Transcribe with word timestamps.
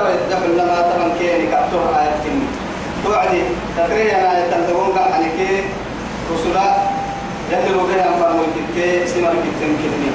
تو 0.00 0.06
يدخل 0.08 0.52
لما 0.58 0.82
تمن 0.90 1.12
كيني 1.18 1.46
كأتوه 1.46 2.00
آية 2.00 2.14
كني 2.24 2.46
توعدي 3.04 3.42
تقريبا 3.76 4.16
أنا 4.20 4.36
آية 4.36 4.44
يتنتقون 4.44 4.94
كحنك 4.96 5.38
رسولا 6.32 6.66
يدلوا 7.52 7.82
بها 7.88 8.08
فرموا 8.20 8.44
كتك 8.54 9.06
سمر 9.06 9.34
كتن 9.44 9.72
كتني 9.80 10.10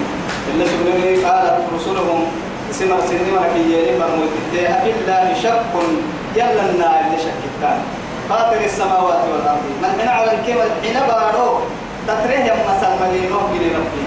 اللي 0.53 0.65
سبنوني 0.65 1.15
قالت 1.25 1.57
رسولهم 1.75 2.21
سمر 2.71 2.99
سنمر 3.09 3.43
كييني 3.53 3.99
فرموا 3.99 4.27
كتك 4.33 4.53
أبلا 4.59 5.33
شك 5.43 5.61
يلا 6.35 6.61
النار 6.69 7.01
لشكتان 7.15 7.79
فاطر 8.29 8.65
السماوات 8.65 9.21
والأرض. 9.31 9.63
من 9.81 9.89
من 9.99 10.07
عمل 10.07 10.37
كيف 10.45 10.57
الحين 10.57 10.97
بارو. 11.07 11.59
تتريه 12.07 12.43
يا 12.49 12.53
مسلمين 12.53 13.29
نوم 13.29 13.49
ربي 13.53 14.05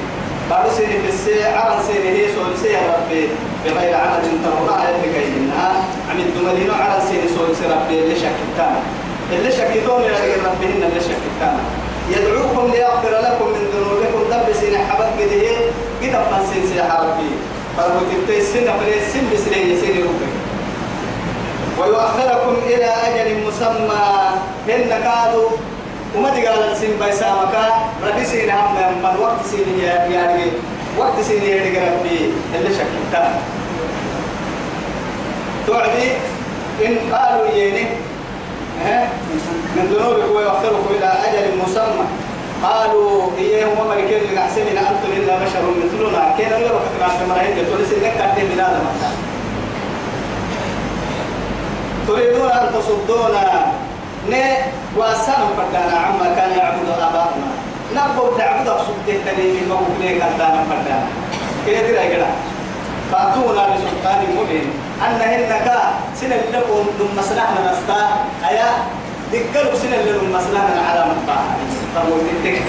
بارو 0.50 0.70
سيري 0.76 0.98
في 1.02 1.08
السي 1.08 1.44
عرن 1.44 1.82
سيري 1.86 2.08
هي 2.08 2.34
سوري 2.34 2.56
سي 2.62 2.76
ربي. 2.76 3.28
بغير 3.74 3.94
عمد 3.94 4.24
ترونا 4.44 4.74
اللي 4.88 5.08
كاينها 5.14 5.68
عمد 6.10 6.30
ملينو 6.46 6.74
عرن 6.74 7.00
سيري 7.08 7.28
سول 7.28 7.56
سي 7.56 7.64
ربي 7.74 7.98
اللي 8.02 8.16
شكتان 8.24 8.76
اللي 9.32 9.52
شكتون 9.52 10.02
يا 10.02 10.36
ربي 10.46 10.66
اللي 10.66 11.00
شكتان 11.00 11.58
يدعوكم 12.10 12.70
ليغفر 12.72 13.14
لكم 13.26 13.46
من 13.54 13.62
ذنوبكم. 13.72 14.30
دب 14.30 14.52
سين 14.60 14.78
حبك 14.78 15.08
قده 16.02 16.18
قد 16.18 16.24
فنسين 16.30 16.62
سي 16.72 16.82
حربي 16.82 17.30
فرمو 17.76 18.00
تبتي 18.10 18.38
السنة 18.40 18.72
فلي 18.78 18.98
السن 18.98 19.24
بسنين 19.32 19.70
يسيري 19.70 20.02
ربي. 20.02 20.30
ويؤخركم 21.78 22.54
إلى 22.66 22.84
أجل 22.84 23.46
مسمى. 23.46 24.06
هن 24.68 24.88
كادوا 24.88 25.50
وما 26.16 26.30
تقال 26.30 26.62
السن 26.72 26.92
بيسامك. 27.04 27.54
ربي 28.06 28.24
سين 28.24 28.50
هم 28.50 28.74
من 29.02 29.20
وقت 29.20 29.46
سين 29.50 29.80
يعني 30.12 30.44
وقت 30.98 31.20
سين 31.20 31.42
يعني 31.42 31.78
ربي. 31.78 32.32
اللي 32.54 32.70
شكلتا 32.74 33.40
توعدي 35.68 36.10
إن 36.86 36.94
قالوا 37.12 37.46
يني 37.54 37.84
من 39.76 39.84
ذنوبكم 39.92 40.36
ويؤخركم 40.36 40.86
إلى 40.98 41.06
أجل 41.06 41.58
مسمى. 41.62 42.06
قالوا 42.62 43.30
إيه 43.38 43.64
هم 43.64 43.88
ملكين 43.90 44.20
اللي 44.28 44.40
أحسن 44.40 44.60
أنتم 44.60 45.10
إلا 45.16 45.34
بشر 45.36 45.62
مثلنا. 45.82 46.34
كنا 46.38 46.58
نقول 46.58 46.80
كنا 46.98 47.08
في 47.08 47.24
مراهين 47.28 47.66
تقول 47.66 47.86
سيدنا 47.86 48.08
كاتب 48.08 48.44
من 48.50 48.60
هذا 48.60 48.80
تريدون 52.08 52.50
أن 52.50 52.66
تصدونا. 52.74 53.72
نه 54.30 54.56
واسان 54.96 55.42
فردانا. 55.56 55.98
عما 55.98 56.34
كان 56.36 56.50
يعبد 56.58 56.88
آباؤنا. 56.88 57.48
نبغى 57.94 58.38
تعبد 58.38 58.68
أقصد 58.68 58.94
تاني 59.06 59.44
من 59.52 59.68
موقف 59.68 59.94
نه 60.00 60.10
كردانا 60.12 60.64
فردانا. 60.70 61.08
كده 61.66 61.80
ترى 61.80 62.08
كده 62.16 62.26
فأتونا 63.12 63.62
بسلطان 63.68 64.20
مبين. 64.38 64.70
أن 65.06 65.20
هنك 65.20 65.66
سنة 66.20 66.42
لكم 66.52 66.86
نم 67.00 67.10
مسلحنا 67.18 67.60
نستا 67.70 68.00
أيا؟ 68.50 68.70
دقلوا 69.32 69.74
سنة 69.74 69.96
لهم 69.96 70.32
مسلحنا 70.32 70.80
على 70.90 71.00
مطبعها 71.10 71.56
فرموا 71.94 72.18
تتك 72.28 72.62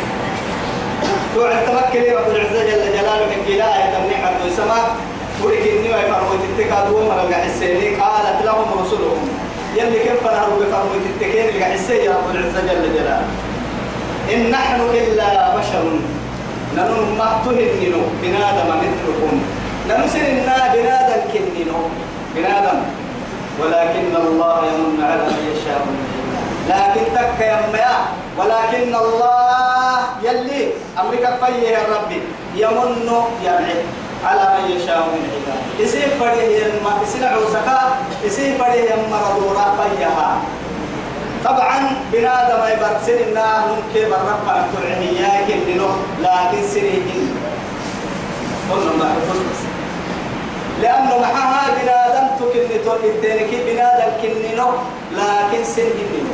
توعد 1.35 1.65
تمكن 1.65 2.03
رب 2.17 2.29
العزة 2.35 2.61
جل 2.69 2.83
جلاله 2.93 3.25
من 3.31 3.39
كلا 3.47 3.69
يتمنع 3.81 4.27
عبد 4.27 4.45
السماء. 4.45 4.95
ورك 5.43 5.63
إني 5.67 5.89
ويفرموا 5.93 6.37
تتك 6.43 6.71
أدوه 6.71 7.03
مرة 7.09 7.33
حسيني 7.33 7.95
قالت 7.95 8.45
لهم 8.45 8.67
رسلهم. 8.81 9.29
يلي 9.77 9.99
كيف 9.99 10.23
نهروا 10.23 10.59
بفرموا 10.59 10.99
تتكين 11.05 11.47
لك 11.47 11.63
حسين 11.63 12.11
رب 12.11 12.27
العزة 12.31 12.61
جل 12.61 12.83
جلاله. 12.95 13.27
إن 14.33 14.51
نحن 14.51 14.81
إلا 14.81 15.57
بشر. 15.57 15.85
ننو 16.77 17.15
ما 17.17 17.41
تهننو 17.45 18.01
بنادم 18.21 18.69
مثلكم. 18.83 19.41
نمسر 19.89 20.19
النا 20.19 20.73
بنادم 20.73 21.21
كننو 21.33 21.81
بنادم 22.35 22.79
ولكن 23.61 24.15
الله 24.15 24.57
يمن 24.65 25.03
على 25.03 25.21
من 25.23 25.43
يشاء 25.51 25.81
من 25.87 25.99
لكن 26.69 27.03
تك 27.15 27.39
يا 27.41 28.05
ولكن 28.37 28.95
الله 28.95 29.99
يلي 30.23 30.71
أمريكا 30.99 31.37
فيه 31.45 31.67
يا 31.69 31.79
ربي 31.95 32.21
يمن 32.55 33.11
يعني 33.45 33.73
على 34.25 34.43
من 34.57 34.71
يشاء 34.71 34.97
من 34.97 35.21
عباده 35.33 35.83
يسير 35.83 36.07
فريه 36.19 36.57
يما 36.65 36.91
يسير 37.03 37.27
عوسكا 37.27 37.79
يسير 38.23 38.57
فريه 38.57 38.83
يما 38.91 39.17
ردورا 39.29 39.75
فيها. 39.77 40.37
طبعا 41.45 41.79
بنادم 42.13 42.61
يبرسل 42.73 43.29
النار 43.29 43.61
ممكن 43.67 44.09
برفع 44.09 44.55
الترعية 44.65 45.45
كننو 45.47 45.87
لكن 46.21 46.67
سريهن 46.73 47.35
قلنا 48.71 48.91
ما 48.99 49.15
بس. 49.29 49.68
لأنه 50.81 51.17
معها 51.19 51.63
بنادم 51.75 52.27
تكن 52.39 52.83
تودينك 52.85 53.51
بنادم 53.67 54.11
كننو 54.21 54.69
لكن 55.17 55.63
سن 55.63 55.89
كننو 55.97 56.33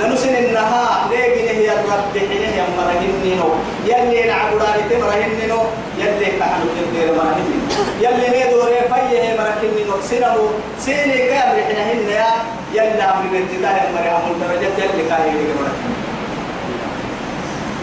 ننسن 0.00 0.34
النها 0.36 1.08
لكن 1.10 1.46
هي 1.58 1.68
الرب 1.72 2.12
حينه 2.14 2.50
يا 2.58 2.66
مرهننو 2.78 3.48
يلي 3.86 4.20
نعبدان 4.30 4.78
تمرهننو 4.90 5.60
يلي 5.98 6.26
كحلو 6.38 6.66
كنتير 6.76 7.08
مرهننو 7.18 7.60
يلي 8.00 8.26
نيدور 8.34 8.70
فيه 8.90 9.24
مرهننو 9.38 9.94
سنو 10.10 10.48
سيني 10.78 11.18
كام 11.28 11.48
رحنهن 11.58 12.08
يا 12.18 12.30
يلي 12.74 13.02
أمر 13.02 13.24
الانتداء 13.32 13.90
مرهم 13.94 14.24
الدرجة 14.32 14.84
يلي 14.84 15.02
كاهي 15.08 15.30
مرهننو 15.30 15.96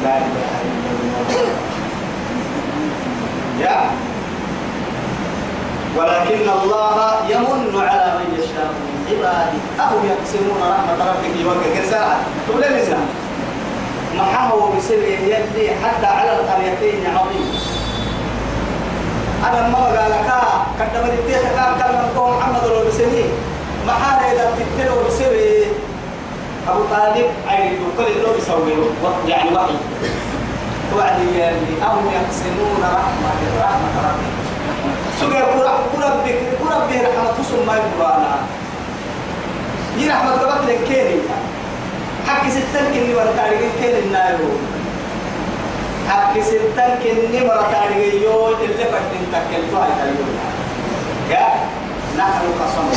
لا 0.04 0.18
إله 0.18 0.52
إلا 0.66 0.90
الله. 0.92 1.50
يا. 3.62 4.15
ولكن 5.98 6.50
الله 6.50 6.98
يمن 7.30 7.88
على 7.88 8.20
من 8.20 8.28
يشاء 8.40 8.70
من 8.84 8.94
عباده. 9.10 9.60
أهم 9.84 10.02
يقسمون 10.06 10.60
رحمة 10.62 11.06
ربك 11.10 11.36
يوقع 11.42 11.90
ساعة 11.92 12.18
تقول 12.48 12.64
ما 14.18 14.24
حموا 14.24 14.76
بسره 14.76 15.12
يدي 15.34 15.70
حتى 15.84 16.06
على 16.06 16.32
القريتين 16.40 17.04
عظيم. 17.16 17.48
أنا 19.50 19.68
ما 19.68 19.78
قال 19.78 20.12
لك 20.12 20.30
قدم 20.80 21.10
الدين 21.10 21.44
كان 21.56 21.72
كلمة 21.80 22.38
محمد 22.38 22.64
لو 22.68 22.84
ما 23.88 23.94
حاله 23.94 24.32
إذا 24.32 24.52
تتلو 24.58 24.96
بسره 25.08 25.66
أبو 26.70 26.84
طالب 26.92 27.28
عيد 27.48 27.80
كل 27.98 28.04
اللي 28.04 28.34
بيسوي 28.36 28.74
يعني 29.28 29.56
وحي. 29.56 29.76
وعد 30.98 31.20
يعني 31.38 31.84
أهم 31.84 32.06
يقسمون 32.08 32.82
رحمة 32.82 33.32
رحمة 33.62 33.96
ربك. 34.04 34.45
سجى 35.20 35.42
كرة 35.54 35.74
كرة 35.96 36.22
بك 36.26 36.40
كرة 36.60 36.80
به 36.90 37.00
رحمة 37.08 37.44
ثم 37.44 37.70
القرآن 37.70 38.24
يي 39.98 40.10
رحمة 40.10 40.32
ربك 40.44 40.64
لكيني 40.68 41.20
حق 42.28 42.44
ستن 42.50 42.86
كني 42.94 43.14
ورا 43.16 43.32
تاريخ 43.38 43.72
كين 43.82 43.96
النايو. 44.06 44.50
حق 46.10 46.34
ستن 46.40 46.90
كني 47.04 47.42
ورا 47.42 47.64
تاريخ 47.72 48.14
يو 48.24 48.48
اللي 48.48 48.68
بدين 48.68 49.24
تكل 49.32 49.64
تو 49.72 49.78
هاي 49.78 49.92
تاريخ 50.00 50.18
يا 51.30 51.48
نحن 52.18 52.44
قسم. 52.60 52.88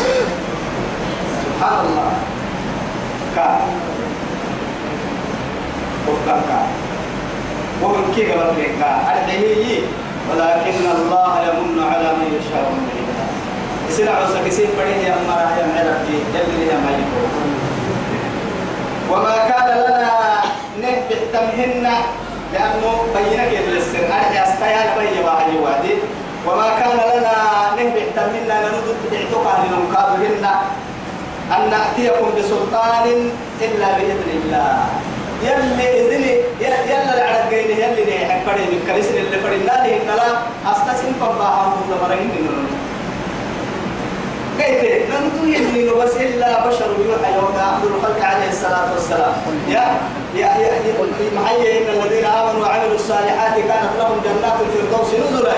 سبحان 1.44 1.78
الله. 1.86 2.10
كا. 3.36 3.60
وكان 6.08 6.40
كا. 6.48 6.60
ومن 7.82 8.12
كي 8.16 8.32
قبل 8.32 8.62
كا. 8.80 8.90
أدعي 9.12 9.82
ولكن 10.30 10.84
الله 10.96 11.32
يمن 11.48 11.78
على 11.92 12.08
من 12.18 12.28
يشاء 12.38 12.64
من 12.72 12.84
عباده 12.96 13.26
يصير 13.88 14.08
عوسك 14.12 14.46
يصير 14.46 14.66
فريه 14.78 14.96
يا 15.08 15.14
أمرا 15.20 15.48
يا 15.58 15.66
مربي 15.74 16.16
يلي 16.34 16.66
يا 16.70 16.76
مايكو 16.84 17.22
وما 19.10 19.36
كان 19.48 19.68
لنا 19.68 20.12
نهبط 20.82 21.20
تمهن 21.32 21.86
لأنه 22.52 22.92
بينك 23.16 23.52
السر 23.76 23.98
أرجع 24.04 24.42
استيان 24.44 24.88
بي 24.98 25.24
وعي 25.24 25.58
وادي 25.64 25.94
وما 26.46 26.68
كان 26.78 26.96
لنا 26.96 27.36
نهبط 27.76 28.08
تمهن 28.16 28.48
ننود 28.48 28.96
اعتقى 29.12 29.54
لنقابهن 29.68 30.44
أن 31.56 31.70
نأتيكم 31.70 32.28
بسلطان 32.38 33.30
إلا 33.60 33.86
بإذن 33.96 34.30
الله 34.44 34.86
يلي 35.42 36.00
إذني 36.00 36.32
يلا 36.60 37.14
العرق 37.14 37.50
جيني 37.50 37.80
حكري 38.48 38.64
من 38.64 38.80
كريسن 38.86 39.16
اللي 39.16 39.38
فرنا 39.40 39.86
لي 39.86 39.98
كلا 39.98 40.28
أستسين 40.72 41.14
فبا 41.20 41.44
هم 41.44 41.72
دمرين 41.90 42.30
نون 42.46 42.66
كيف 44.58 45.10
ننتو 45.10 45.44
يلي 45.44 45.90
بس 45.90 46.16
إلا 46.16 46.68
بشر 46.68 46.90
يوحى 47.06 47.34
يوم 47.34 47.54
عبد 47.56 47.84
الخلق 47.84 48.24
عليه 48.24 48.48
الصلاة 48.48 48.92
والسلام 48.92 49.32
يا 49.68 49.84
يا 50.34 50.50
يا 50.62 50.70
محيي 51.36 51.78
إن 51.78 51.88
الذين 51.96 52.24
آمنوا 52.24 52.66
وعملوا 52.66 52.94
الصالحات 52.94 53.54
كانت 53.54 53.92
لهم 53.98 54.16
جنات 54.24 54.56
الفردوس 54.60 55.10
نزلا 55.14 55.54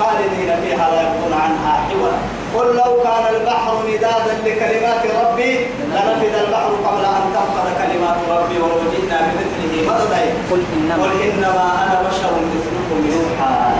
خالدين 0.00 0.50
فيها 0.62 0.90
لا 0.90 1.02
يبغون 1.02 1.32
عنها 1.32 1.72
حولا 1.88 2.41
قل 2.54 2.66
لو 2.76 3.02
كان 3.02 3.34
البحر 3.34 3.74
مدادا 3.88 4.34
لكلمات 4.44 5.02
ربي 5.24 5.66
لنفذ 5.92 6.34
البحر 6.44 6.70
قبل 6.86 7.04
أن 7.04 7.24
تنفذ 7.34 7.66
كلمات 7.82 8.16
ربي 8.30 8.58
ولو 8.58 8.80
جئنا 8.92 9.20
بمثله 9.20 9.92
مددا 9.92 10.20
قل 10.50 10.62
إنما 10.76 11.04
قل 11.04 11.22
إنما 11.22 11.66
أنا 11.84 12.08
بشر 12.08 12.32
مثلكم 12.54 12.98
يوحى. 13.12 13.72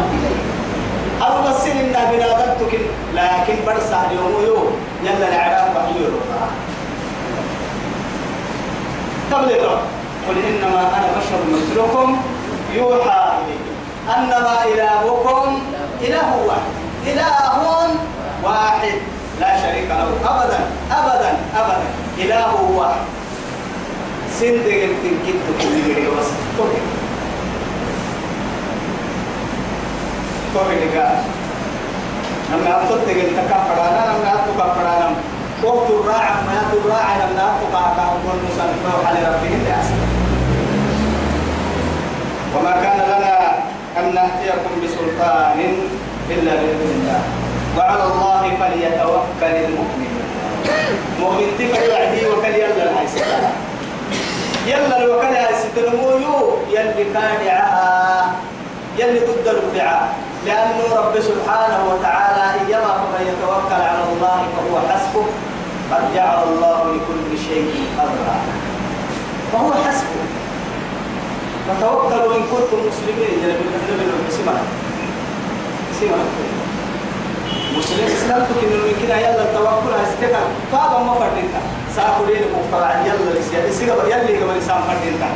أو 1.22 1.42
بس 1.50 1.66
إن 1.66 1.92
بلادتك 2.12 2.80
لكن 3.14 3.56
برسا 3.66 4.06
اليوم 4.10 4.44
يوم. 4.46 4.72
يلا 5.04 5.28
العراق 5.28 5.70
وحيور 5.76 6.12
تبلغ 9.30 9.76
قل 10.28 10.36
إنما 10.48 10.80
أنا 10.80 11.08
بشر 11.18 11.40
مثلكم 11.52 12.20
يوحى 12.75 13.32
إلي 13.38 13.58
أنما 14.16 14.64
إلهكم 14.64 15.62
إله 16.00 16.36
واحد 16.46 16.72
إله 17.06 17.52
واحد 18.42 18.98
لا 19.40 19.60
شريك 19.62 19.88
له 19.90 20.08
أبدا 20.30 20.60
أبدا 20.90 21.30
أبدا 21.56 22.02
إله 22.22 22.52
واحد. 22.78 23.06
سندق 24.40 24.80
التنكيت 24.90 25.42
كل 25.60 25.74
جري 25.86 26.06
بس. 26.19 26.30
توكي 26.58 26.82
توكي 30.54 30.74
لقاء 30.84 31.24
لما 32.52 32.70
أطلت 32.82 33.08
قلت 33.08 33.38
كفرانا 33.50 34.00
لما 34.12 34.30
أطلت 34.34 34.56
كفرانا 34.58 35.08
وقت 35.62 35.90
الراعي 35.90 36.34
ما 36.46 36.52
يأتي 36.58 36.76
الراعي 36.84 37.14
لما 37.22 37.42
أطلت 37.48 37.72
كفرانا 37.72 38.20
ونصنفه 38.26 38.94
على 39.06 39.18
ربهم 39.18 39.60
لأسفل 39.68 40.10
وما 42.56 42.72
كان 42.82 42.98
لنا 43.12 43.36
أن 43.98 44.14
نأتيكم 44.14 44.72
بسلطان 44.84 45.58
إلا 46.30 46.52
بإذن 46.54 46.90
الله. 46.96 47.22
وعلى 47.78 48.04
الله 48.04 48.42
فليتوكل 48.60 49.54
المؤمنون. 49.64 50.21
مؤمن 51.20 51.49
تفر 51.59 51.82
يعدي 51.82 52.26
وكل 52.26 52.55
يلا 52.55 52.82
الهيستان 52.91 53.44
يلا 54.67 55.05
الوكل 55.05 55.35
هيستان 55.35 55.93
يو 56.23 56.56
يلي 56.70 57.05
كادعها 57.14 58.35
يلي 58.99 59.19
ضد 59.19 59.47
البدعة 59.47 60.09
لأنه 60.47 60.85
رب 60.97 61.20
سبحانه 61.20 61.81
وتعالى 61.91 62.44
إيما 62.61 62.93
فمن 63.00 63.23
يتوكل 63.31 63.82
على 63.82 64.05
الله 64.12 64.38
فهو 64.56 64.75
حسبه. 64.91 65.25
قد 65.93 66.14
جعل 66.14 66.43
الله 66.43 66.79
لكل 66.94 67.38
شيء 67.49 67.75
قدرا. 67.99 68.37
فهو 69.53 69.73
حسبه. 69.73 70.23
فتوكلوا 71.69 72.37
إن 72.37 72.43
كنتم 72.43 72.79
مسلمين. 72.88 73.35
يا 73.44 73.49
نبي 73.49 74.31
سمع 74.31 74.53
سمع 76.00 76.17
مسلم. 77.78 78.06
إسلام 78.19 78.40
تكين 78.48 78.70
من 78.84 78.94
كده 79.02 79.16
يلا 79.16 79.42
التوكل 79.42 79.92
هستكا 80.02 80.40
فابا 80.72 80.98
ما 81.06 81.14
فردينتا 81.14 81.60
ساكورين 81.96 82.42
مقرع 82.54 82.90
يلا 83.06 83.38
لسيا 83.38 83.70
إسيقا 83.70 84.04
يلي 84.12 84.32
قبل 84.42 84.58
إسلام 84.58 84.80
فردينتا 84.88 85.28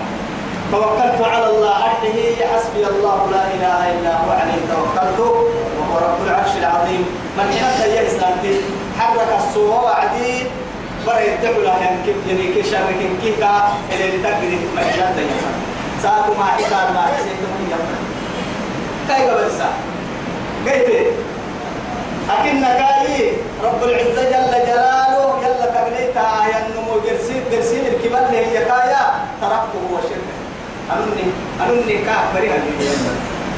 توكلت 0.73 1.21
على 1.33 1.47
الله. 1.51 1.73
أحده 1.87 2.19
حسبي 2.53 2.87
الله 2.93 3.19
لا 3.33 3.43
إله 3.55 3.79
إلا 3.93 4.13
هو. 4.21 4.31
عليه 4.31 4.61
توكلت. 4.73 5.19
وهو 5.21 5.95
رب 6.07 6.19
العرش 6.27 6.53
العظيم. 6.59 7.03
من 7.39 7.49
حتى 7.61 7.89
يا 7.97 8.07
إسلامتي. 8.07 8.61
حرك 8.99 9.31
الصوم 9.39 9.71
وعدي. 9.85 10.45
برا 11.07 11.21
يدعو 11.21 11.63
له 11.63 11.77
ينكب 11.87 12.17
ينكي 12.27 12.63
شرك 12.71 13.01
كيكا 13.23 13.55
إلى 13.93 14.17
لتقدر 14.17 14.53
مجال 14.77 15.19
يا 15.19 15.39
ساكو 16.03 16.35
ما 16.39 16.45
حكار 16.45 16.93
ما 16.95 17.03
حسيت 17.03 17.39
كيف 19.09 19.31
بس 19.31 19.61
قلت 20.67 21.26
أكن 22.31 22.61
كاي 22.61 23.33
رب 23.65 23.83
العزة 23.85 24.23
جل 24.23 24.53
جلاله 24.67 25.39
يلا 25.43 25.67
تبنيتها 25.67 26.47
يا 26.51 26.67
النمو 26.67 27.01
جرسين 27.07 27.43
جرسين 27.53 27.87
الكبال 27.87 28.19
اللي 28.27 28.39
هي 28.39 28.65
كايا 28.65 29.03
تركته 29.41 29.79
هو 29.91 29.97
شرك 30.09 30.29
أنني 30.93 31.27
أنني 31.63 32.05
كافري 32.05 32.51
هذه. 32.51 32.73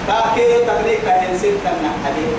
كاكي 0.09 0.65
تبنيتها 0.69 1.25
ينسين 1.29 1.55
تنح 1.65 1.93
حديث 2.05 2.31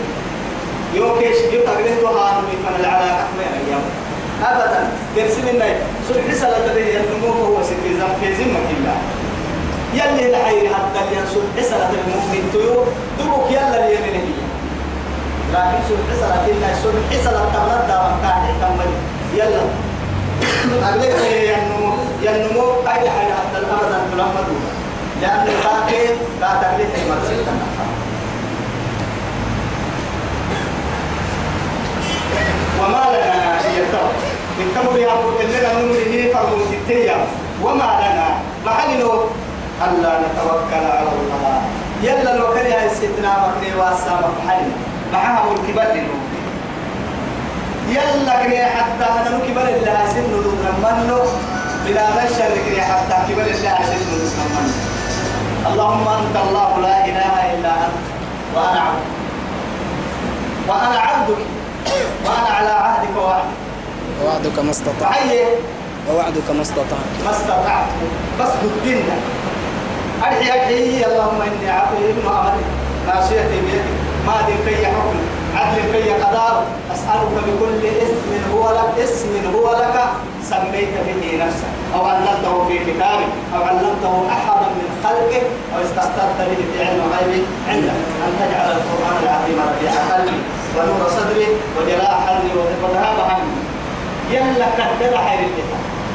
يوكيش 0.94 1.38
يو 1.54 1.62
تبنيتها 1.62 2.42
نمي 2.42 2.56
فن 2.66 2.76
العلاقة 2.80 3.28
ما 3.38 3.46
أيام 3.60 3.84
أبدا 4.46 4.88
جرسين 5.16 5.48
الناي 5.50 5.76
سبح 6.10 6.34
سلطة 6.34 6.78
النمو 6.78 7.34
فهو 7.34 7.64
سكيزم 7.64 8.08
في 8.22 8.34
ذمة 8.34 8.70
الله. 8.78 8.98
يلي 9.94 10.30
الحير 10.30 10.74
حتى 10.74 11.02
ينسل 11.16 11.42
حسنة 11.58 11.90
المؤمن 11.90 12.50
تيو 12.54 12.84
دبك 13.20 13.52
يلا 13.52 13.86
اللي 13.86 13.96
يمنه 13.96 14.39
لكن 15.54 15.80
سل 15.90 15.98
حسنة 16.12 16.46
الله 16.48 16.74
سل 16.84 16.98
حسنة 17.12 17.42
تمرد 17.54 17.88
دارم 17.88 18.16
كان 18.24 18.44
تمرد 18.62 18.94
يلا. 19.34 19.64
أقلك 20.84 21.20
ينمو 21.50 21.94
ينمو 22.22 22.64
قيد 22.88 23.06
حير 23.16 23.30
حتى 23.40 23.58
الأبدا 23.58 24.00
تلمد 24.12 24.48
لأن 25.22 25.48
الباقي 25.48 26.06
لا 26.42 26.52
تقليد 26.62 26.90
المرسل 27.04 27.40
وما 32.80 33.04
لنا 33.14 33.60
يتوى 33.78 34.10
نكتب 34.60 34.94
بها 34.96 35.14
إننا 35.42 35.70
نمره 35.82 36.34
فرموتتيا 36.34 37.18
وما 37.64 37.90
لنا. 38.02 38.28
محل 38.66 39.02
ألا 39.82 40.20
نتوكل 40.20 40.86
على 40.86 41.10
الله. 41.20 41.62
يلا 42.04 42.38
لو 42.38 42.54
كان 42.54 42.72
هاي 42.72 42.90
ستنا 42.90 43.32
مكني 43.48 43.76
واسا 43.80 44.32
محل 44.46 44.72
معها 45.14 45.44
ملك 45.50 45.68
بدل 45.76 46.08
يلا 47.90 48.44
كني 48.44 48.66
حتى 48.66 49.06
أنا 49.12 49.38
نكبر 49.38 49.62
الله 49.62 50.00
سن 50.14 50.30
نمنو 50.66 51.22
بلا 51.86 52.06
نشر 52.18 52.52
كني 52.66 52.82
حتى 52.82 53.16
كبر 53.34 53.42
الله 53.42 53.78
سن 53.90 54.02
نمنو 54.12 54.70
اللهم 55.70 56.08
أنت 56.08 56.36
الله 56.50 56.80
لا 56.82 57.06
إله 57.06 57.34
إلا 57.54 57.72
أنت 57.86 58.06
وأنا 58.56 58.80
عبدك. 58.80 59.10
وأنا 60.68 61.00
عبدك. 61.00 61.42
وأنا 62.26 62.50
على 62.58 62.70
عهدك 62.70 63.18
ووعدك. 63.18 63.58
ووعدك 64.24 64.60
ما 64.60 64.72
استطعت. 64.72 65.32
ووعدك 66.10 66.50
ما 66.56 66.62
استطعت. 66.62 67.10
ما 67.26 67.32
استطعت. 67.32 67.90
بس 68.40 68.50
ضدنا 68.64 69.16
أرحي 70.24 70.52
أرحي 70.52 71.06
اللهم 71.06 71.42
إني 71.42 71.70
عبد 71.70 71.98
ابن 72.10 72.28
عملك 72.28 72.68
ناصيتي 73.08 73.60
بيدك. 73.66 74.09
ماضي 74.28 74.54
في 74.66 74.86
حكم. 74.86 75.18
عدل 75.56 75.82
في 75.92 76.12
قدار 76.12 76.64
أسألك 76.94 77.32
بكل 77.48 77.82
اسم 77.86 78.30
هو 78.54 78.70
لك 78.70 79.04
اسم 79.04 79.32
هو 79.56 79.72
لك. 79.72 79.98
سميت 80.44 80.94
به 81.08 81.46
نفسك. 81.46 81.72
أو 81.96 82.06
علمته 82.06 82.68
في 82.68 82.78
كتابك. 82.80 83.32
أو 83.56 83.64
علمته 83.64 84.14
أحدا 84.30 84.68
من 84.80 84.90
خلقك. 85.04 85.46
أو 85.76 85.82
استأثرت 85.86 86.40
به 86.50 86.62
في 86.74 86.78
علم 86.84 87.02
غيبك. 87.14 87.46
عندك. 87.70 88.00
أن 88.26 88.32
تجعل 88.40 88.72
القرآن 88.72 89.18
العظيم 89.24 89.58
ربيع 89.70 89.92
قلبي. 89.92 90.40
ونور 90.78 91.10
صدري. 91.10 91.48
وجلاء 91.78 92.14
حزني 92.28 92.52
وذهاب 92.84 93.20
همي 93.30 93.70
يلا 94.32 94.66
كدر 94.78 95.18
حير 95.18 95.48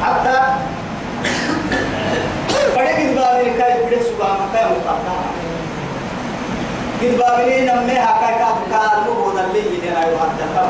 حتى 0.05 0.37
بڑے 2.75 2.93
کس 2.97 3.17
بابی 3.17 3.51
کا 3.59 3.67
بڑے 3.85 3.99
کس 7.05 7.15
بابی 7.19 7.45
نے 7.49 7.57
نمنے 7.65 7.95
ہاکا 7.99 8.29
کا 8.39 8.49
بکار 8.59 9.07
لو 9.07 9.15
بودل 9.15 9.49
لے 9.53 9.61
یہ 9.61 9.91
نہ 9.95 10.05
یو 10.07 10.17
حد 10.21 10.39
کا 10.55 10.63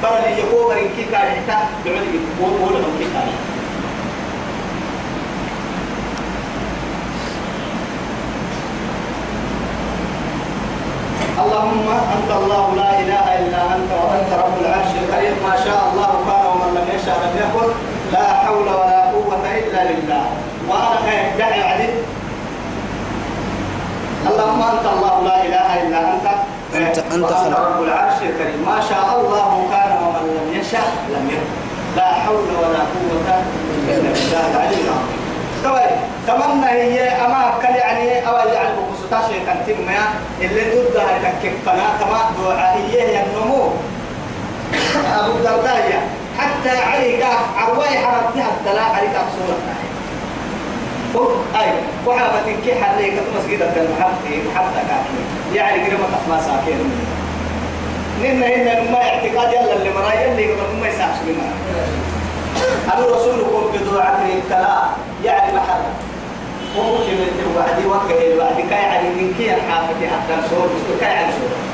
پر 0.00 0.16
لے 0.22 0.30
یہ 0.38 0.50
کو 0.50 0.58
بری 0.70 0.88
کی 0.96 1.04
کا 1.10 1.20
ہٹا 1.28 1.58
بڑے 1.84 2.04
کی 2.10 2.18
وہ 2.38 2.48
بول 2.58 2.74
ہم 2.84 2.96
کی 2.98 3.08
کا 3.12 3.24
اللهم 11.42 11.88
أنت 11.92 12.30
الله 12.34 12.66
لا 12.76 12.90
إله 13.00 13.24
إلا 13.38 13.62
أنت 13.76 13.90
وأنت 14.00 14.30
رب 14.40 14.56
العرش 14.60 14.92
الكريم. 15.00 15.34
ما 15.46 15.54
شاء 15.64 15.80
الله 15.86 16.10
كان 16.26 16.44
ومن 16.50 16.70
لم 16.76 16.86
يشاء 16.96 17.16
لم 17.24 17.34
يكن. 17.42 17.70
لا 18.12 18.26
حول 18.42 18.68
ولا 18.80 19.00
قوة 19.14 19.44
إلا 19.58 19.80
بالله. 19.88 20.26
وأنا 20.68 21.16
دعي 21.38 21.60
عدد 21.70 21.92
اللهم 24.30 24.62
أنت 24.62 24.86
الله 24.94 25.14
لا 25.28 25.36
إله 25.46 25.68
إلا 25.82 25.98
أنت. 26.12 26.26
أنت 26.74 26.98
أنت 26.98 27.22
وأنت 27.22 27.32
خلق. 27.34 27.60
رب 27.60 27.82
العرش 27.82 28.18
الكريم. 28.22 28.64
ما 28.66 28.80
شاء 28.88 29.06
الله 29.20 29.48
كان 29.70 29.90
ومن 30.02 30.24
لم 30.36 30.60
يشاء 30.60 30.88
لم 31.14 31.24
يكن. 31.30 31.50
لا 31.96 32.08
حول 32.24 32.48
ولا 32.60 32.82
قوة 32.92 33.28
إلا 33.88 34.10
بالله 34.14 34.44
العلي 34.50 34.80
العظيم. 34.84 35.20
طيب 35.64 35.96
تمنى 36.26 36.66
هي 36.66 37.08
أما 37.24 37.54
كل 37.62 37.74
يعني 37.74 38.28
أو 38.28 38.36
يعني 38.48 38.68
بخصوص 38.78 39.30
شيء 39.30 39.40
كنتم 39.46 39.78
ما 39.86 39.98
اللي 40.40 40.62
ضدها 40.74 41.32
كيف 41.42 41.52
فنا 41.66 41.86
تما 42.00 42.20
دعائية 42.38 43.22
النمو. 43.22 43.62
أبو 45.18 45.32
الدرداء 45.32 46.02
حتى 46.38 46.78
عليك 46.78 47.24
عواي 47.58 47.98
حرمتها 47.98 48.48
الدلاء 48.58 48.88
عليك 48.96 49.10
أبصورك 49.10 49.60
أي 51.60 51.70
وحابة 52.06 52.56
كي 52.64 52.74
حريك 52.84 53.14
مسجد 53.38 53.62
المحبتي 53.62 54.42
حتى 54.56 54.80
كاكي 54.88 55.20
يعني 55.54 55.82
قريبا 55.82 56.04
تسمى 56.04 56.38
ساكين. 56.40 56.90
نحن 58.22 58.42
هنا 58.42 58.90
ما 58.90 58.98
اعتقاد 58.98 59.52
يلا 59.52 59.76
اللي 59.76 59.90
مرايا 59.90 60.32
اللي 60.32 60.44
قبل 60.52 60.80
ما 60.80 60.88
يساعش 60.88 61.16
بنا. 61.26 61.50
أنا 62.94 63.06
رسولكم 63.06 63.62
بدعاء 63.74 64.40
الكلام 64.44 64.90
يعني 65.24 65.52
محل 65.56 65.82
وممكن 66.78 67.16
وعدي 67.56 67.86
وقت 67.86 68.10
الوعد 68.10 68.56
كاي 68.70 68.82
يعني 68.82 69.08
من 69.08 69.34
كي 69.38 69.54
الحافة 69.54 69.94
حتى 69.94 70.34
الصور 70.44 70.68
كاي 71.00 71.24
صور 71.32 71.73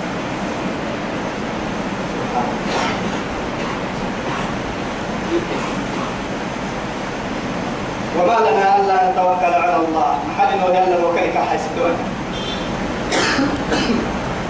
وما 8.21 8.37
لنا 8.51 8.77
ألا 8.77 9.11
نتوكل 9.11 9.55
على 9.55 9.77
الله. 9.77 10.11
محل 10.29 10.65
ويلا 10.65 11.07
وكيف 11.07 11.37
حسدون 11.37 11.95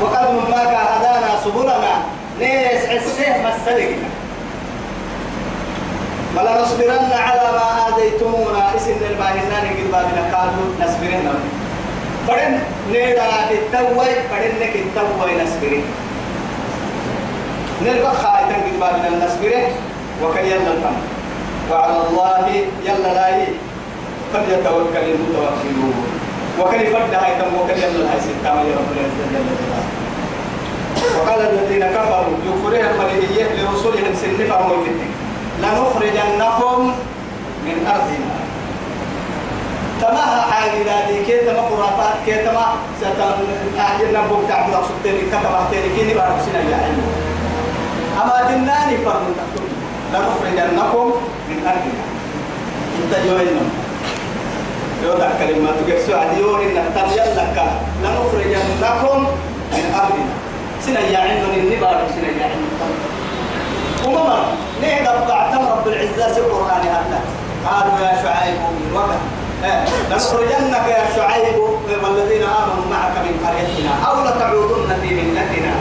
وقد 0.02 0.26
ما 0.50 0.62
هدانا 0.96 1.30
سبلنا. 1.44 1.92
نيس 2.40 2.86
حسيه 2.86 3.32
مسلكنا 3.46 4.08
ولا 6.36 6.62
نصبرن 6.62 7.12
على 7.12 7.46
ما 7.52 7.68
آذيتمونا 7.88 8.76
اسم 8.76 8.96
الباهنان 9.10 9.64
قد 9.76 9.90
بابنا 9.92 10.22
قالوا 10.36 10.66
نصبرن. 10.80 11.26
فدن 12.28 12.58
نيدا 12.92 13.26
التوي 13.50 14.12
فدن 14.30 14.52
نك 14.60 14.74
التوي 14.76 15.32
نصبرن. 15.42 15.84
نلقى 17.84 18.12
خايتا 18.14 18.56
قد 18.64 18.80
بابنا 18.80 19.26
نصبرن. 19.26 19.64
وكي 20.22 20.50
يلا 20.50 20.72
الفن 20.72 20.96
وعلى 21.72 21.96
الله 22.08 22.46
يلا 22.84 23.10
لاي 23.14 23.46
فليتوكل 24.32 25.04
المتوكلون. 25.14 25.94
وكي 26.60 26.86
فرد 26.86 27.14
هاي 27.14 27.32
تم 27.40 27.54
وكي 27.60 27.72
يلا 27.72 28.12
هاي 28.12 28.20
ستة 28.20 28.50
رب 28.52 28.90
العزة 28.94 29.24
وقال 31.18 31.40
الذين 31.40 31.84
كفروا 31.86 32.36
يكفرون 32.46 32.84
الملئية 32.90 33.44
لرسولهم 33.56 34.14
سنفا 34.22 34.62
موجودين 34.62 35.10
لنخرجنكم 35.62 36.94
من 37.66 37.86
أرضنا. 37.86 38.36
تماها 40.00 40.40
حاجة 40.50 40.82
ذاتي 40.84 41.24
كي 41.26 41.38
تما 41.38 41.62
خرافات 41.62 42.14
كي 42.26 42.34
تما 42.44 42.66
أهلنا 43.78 44.20
بوك 44.28 44.40
تعبد 44.48 44.74
أقصدتني 44.74 45.20
كتب 45.32 45.52
أحتيني 45.60 45.88
كيني 45.96 46.14
بارك 46.14 46.36
سنة 46.46 46.70
يا 46.70 46.76
علم 46.76 47.02
أما 48.22 48.36
تناني 48.48 48.96
فرم 49.04 49.34
تكتب 49.38 49.59
لنخرجنكم 50.12 51.06
من 51.48 51.58
أرضنا 51.66 52.04
إنت 52.98 53.12
جوينهم 53.26 53.70
يوضع 55.04 55.28
كلمة 55.38 55.70
تقصوا 55.88 56.20
عديو 56.20 56.56
إن 56.56 56.92
ترجل 56.94 57.36
لك. 57.36 57.56
لنخرجنكم 58.02 59.26
من 59.72 59.94
أرضنا 59.94 60.32
سنة 60.86 61.00
يا 61.00 61.18
علم 61.18 61.50
إني 61.54 61.76
بارك 61.76 62.06
سنة 62.16 62.28
يا 62.40 62.44
علم 62.44 62.68
ومما 64.06 64.38
ليه 64.80 65.00
دبقعتم 65.00 65.68
رب 65.68 65.88
العزة 65.88 66.32
في 66.34 66.40
القرآن 66.40 66.80
هذا؟ 66.82 67.20
قالوا 67.66 67.98
يا 68.06 68.22
شعيب 68.22 68.54
من 68.56 68.92
وقت. 68.94 69.20
لنخرجنك 70.10 70.86
يا 70.88 71.04
شعيب 71.16 71.58
والذين 72.04 72.42
آمنوا 72.42 72.86
معك 72.90 73.14
من 73.24 73.34
قريتنا 73.46 73.92
أو 74.08 74.24
لتعودن 74.24 74.96
في 75.02 75.14
ملتنا. 75.14 75.72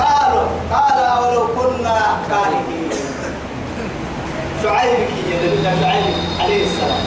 قالوا 0.00 0.46
قال 0.72 0.98
أولو 1.16 1.46
كنا 1.46 1.98
كارهين. 2.30 2.87
شعيب 4.62 4.96
كي 4.96 5.20
يدل 5.32 5.64
شعيب 5.82 6.14
عليه 6.40 6.64
السلام. 6.64 7.02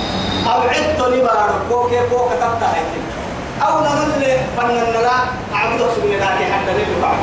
أو 0.47 0.61
عدت 0.61 0.99
لبارك 0.99 1.55
كوكي 1.69 1.99
كوكا 2.11 2.35
تبتا 2.35 2.73
أو 3.67 3.79
نمل 3.79 4.23
فنن 4.57 4.93
لا 5.03 5.17
أعبد 5.55 5.79
سبحانه 5.95 6.15
لك 6.15 6.51
حتى 6.53 6.71
نلقى 6.71 7.13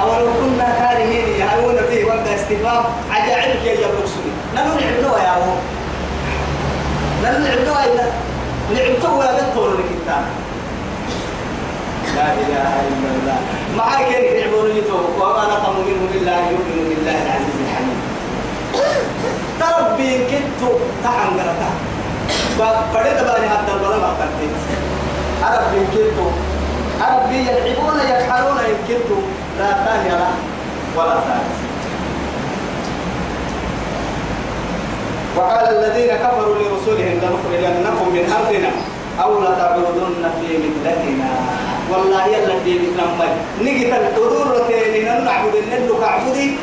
أو 0.00 0.08
لو 0.20 0.26
كنا 0.40 0.68
كارهين 0.78 1.28
يهون 1.40 1.76
فيه 1.90 2.04
وقت 2.04 2.28
استفهام 2.28 2.84
يا 3.64 3.74
جبل 3.74 4.08
سوري 4.08 4.32
نحن 4.54 4.68
نعبدوا 4.68 5.18
يا 5.18 5.36
أبو 5.36 5.52
نحن 7.22 7.42
نعبدوا 7.42 7.84
إلا 7.84 8.04
نعبدوا 8.74 9.24
يا 9.24 9.32
دكتور 9.40 9.68
لك 9.74 9.84
لا 12.16 12.32
إله 12.32 12.72
إلا 12.88 13.10
الله. 13.20 13.38
معاك 13.76 14.10
يعبدون 14.10 14.76
يتوب 14.76 15.04
وما 15.20 15.44
نقم 15.52 15.74
منهم 15.86 16.08
إلا 16.14 16.32
يؤمنوا 16.50 16.84
بالله 16.88 17.16
العزيز 17.26 17.47
تربي 19.78 20.18
كنت 20.30 20.60
تحن 21.04 21.38
قرطا 21.38 21.70
فقرد 22.58 23.18
باني 23.26 23.48
حتى 23.48 23.72
البلد 23.72 24.00
ما 24.02 24.10
أربي 25.44 25.80
كنت. 25.94 26.18
أربي 27.02 27.38
يلعبون 27.38 27.98
يفعلون 28.10 28.58
إن 28.58 28.76
كنت. 28.88 29.10
لا 29.58 29.70
ثاني 29.84 30.08
له 30.08 30.30
ولا 30.96 31.14
ثالث 31.14 31.58
وقال 35.36 35.66
الذين 35.76 36.16
كفروا 36.16 36.54
لرسلهم 36.54 37.16
لنخرجنكم 37.22 38.08
من 38.14 38.32
أرضنا 38.38 38.70
أو 39.22 39.40
لتعودن 39.40 40.24
في 40.40 40.58
ملتنا. 40.58 41.30
والله 41.90 42.26
يلا 42.26 42.54
في 42.64 42.78
مثلنا 42.78 43.28
نجي 43.62 43.84
تدور 44.16 44.58
تاني 44.68 45.00
نعبد 45.02 45.54
النلو 45.54 46.00
كعبدي. 46.00 46.56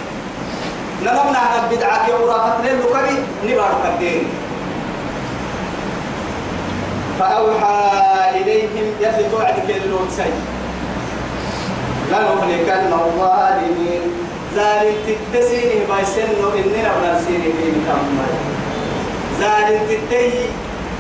نمنا 1.02 1.40
عن 1.40 1.70
بدعة 1.72 2.10
يورا 2.10 2.38
فتنين 2.50 2.80
لكري 2.80 3.18
نبارك 3.46 3.84
الدين. 3.94 4.24
فأوحى 7.20 7.80
إليهم 8.36 8.88
يلي 9.02 9.30
توعد 9.32 9.56
كيلو 9.68 10.00
سيد 10.18 10.34
لنهلكن 12.12 12.94
الظالمين. 12.94 14.02
ذلك 14.56 15.18
تتسيني 15.34 15.86
بايسنو 15.90 16.50
إننا 16.60 16.92
ونسيني 16.96 17.50
في 17.58 17.66
مكمل 17.76 18.32
ذلك 19.40 19.82
تتي 19.90 20.32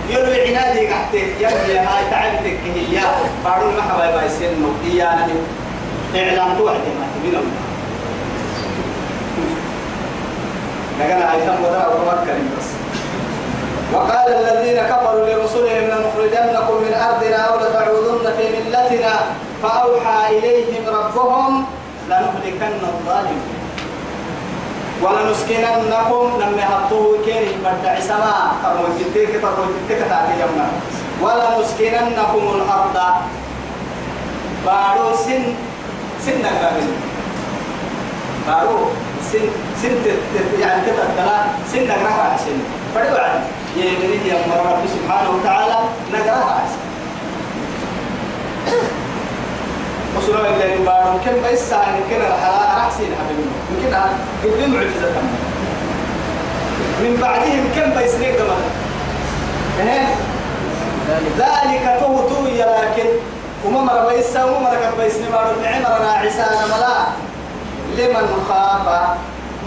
يلو 0.09 0.31
عنادي 0.31 0.87
قحتي. 0.87 1.23
يلي 1.39 1.79
هاي 1.79 2.03
تعلتك 2.11 2.59
هي. 2.75 2.99
بارو 3.45 3.69
المحبا 3.69 4.11
بايسنو 4.15 4.69
إيانا 4.85 5.27
إعلام 6.15 6.57
توعد 6.57 6.75
ما 6.99 7.07
تبينهم. 7.15 7.64
لكن 10.99 11.21
هاي 11.21 11.41
تنبضا 11.41 11.87
وتوكل 11.87 12.39
بس 12.57 12.67
وقال 13.93 14.33
الذين 14.33 14.83
كفروا 14.83 15.25
لرسلهم 15.25 15.83
لنخرجنكم 15.83 16.75
من 16.83 16.93
أرضنا 16.93 17.35
أو 17.35 17.55
لتعودن 17.59 18.31
في 18.37 18.45
ملتنا 18.55 19.13
فأوحى 19.63 20.37
إليهم 20.37 20.83
ربهم 20.87 21.65
لنهلكن 22.09 22.73
الظالمين. 22.83 23.41
ولنسكننكم 25.03 26.41
لم 26.41 26.59
يحطوه 26.59 27.25
كيري 27.25 27.55
بدع 27.65 27.99
سماء 27.99 28.55
ترمو 28.63 28.87
جديك 28.99 29.41
ترمو 29.41 29.65
جديك 29.75 29.99
تأتي 29.99 30.33
جمنا 30.39 30.67
ولنسكننكم 31.21 32.43
الأرض. 32.55 32.97
بارو 34.65 35.15
سن 35.15 35.43
سن 36.25 36.37
نكامل 36.39 36.87
بارو 38.47 38.77
سن 39.31 39.45
سن 39.81 39.95
يعني 40.59 40.81
تتتلا 40.81 41.37
سن 41.71 41.83
نكرها 41.83 42.37
سن. 42.37 42.57
فدعوا 42.95 43.19
عنه 43.19 43.43
يمني 43.77 44.29
يا 44.29 44.37
رب 44.55 44.83
سبحانه 44.95 45.29
وتعالى 45.29 45.79
نكرها 46.13 46.63
سن. 46.71 46.83
وصلوا 50.17 50.47
إلى 50.47 50.73
المبارك 50.73 51.21
كم 51.25 51.37
بس 51.45 51.73
عن 51.73 51.99
كنا 52.09 52.27
الحلال 52.27 52.77
رحسين 52.77 53.11
حبيبنا 53.19 54.03
يمكن 54.43 54.63
قد 54.63 54.69
معجزة 54.69 55.21
من 57.03 57.13
بعدهم 57.21 57.63
كم 57.75 57.89
بس 57.99 58.13
نقدم 58.15 58.51
ذلك 61.37 61.97
توتو 61.99 62.45
لكن. 62.45 63.09
وما 63.65 63.81
مر 63.81 63.99
بيسا 64.09 64.43
وما 64.43 64.59
مر 64.59 65.03
بيس 65.03 65.15
نمر 65.15 65.47
نعمر 65.63 66.05
راعسان 66.05 66.57
ملا 66.69 66.97
لمن 67.97 68.45
خاف 68.49 68.87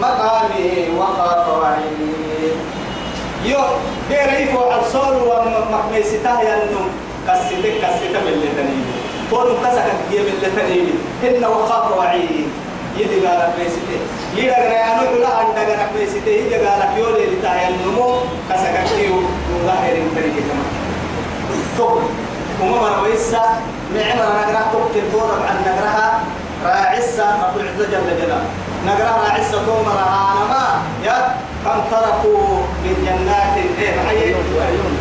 مقامه 0.01 0.87
وخاف 0.99 1.47
وعيد 1.61 2.55
يو 3.45 3.59
بيريفو 4.09 4.59
على 4.69 4.81
الصول 4.81 5.15
ومكميسته 5.27 6.41
ينم 6.41 6.87
كسيتك 7.27 7.73
كسيتك 7.81 8.21
من 8.25 8.33
اللي 8.33 8.47
تنيني 8.57 8.83
قولوا 9.31 9.57
كسك 9.65 9.85
جيب 10.11 10.25
اللي 10.27 10.47
تنيني 10.55 10.93
إن 11.23 11.43
وخاف 11.45 11.97
وعيد 11.97 12.47
يدي 12.97 13.27
قالك 13.27 13.53
بيسيتي 13.57 13.97
يدي 14.35 14.49
قالك 14.51 15.11
لا 15.21 15.41
أنت 15.41 15.57
قالك 15.57 15.89
بيسيتي 15.99 16.31
يدي 16.39 16.55
قالك 16.55 16.89
يولي 16.97 17.25
لتاين 17.25 17.77
نمو 17.87 18.15
كسك 18.49 18.75
كيو 18.89 19.15
مظاهر 19.63 19.93
تريك 20.15 20.33
كمان. 20.33 20.69
تقول 21.77 22.01
وما 22.61 22.81
مر 22.81 23.03
بيسا 23.09 23.43
معمر 23.95 24.29
نقرأ 24.41 24.61
تقتل 24.73 25.11
فورا 25.11 25.35
عن 25.49 25.55
نقرأها 25.65 26.19
راعسة 26.65 27.25
رب 27.43 27.55
العزة 27.57 27.85
جل. 27.91 28.03
جلاله 28.19 28.41
نقرأ 28.85 29.11
راعسة 29.27 29.65
تومر 29.65 29.91
أنا 29.91 30.43
ما 30.49 30.81
يا 31.05 31.35
كم 31.65 31.79
تركوا 31.91 32.47
من 32.83 32.95
جنات. 33.05 33.55
إيه 33.79 33.91
محيي 34.03 34.35
وعيون. 34.57 34.93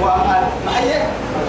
ومقام 0.00 0.42
محيي 0.66 0.98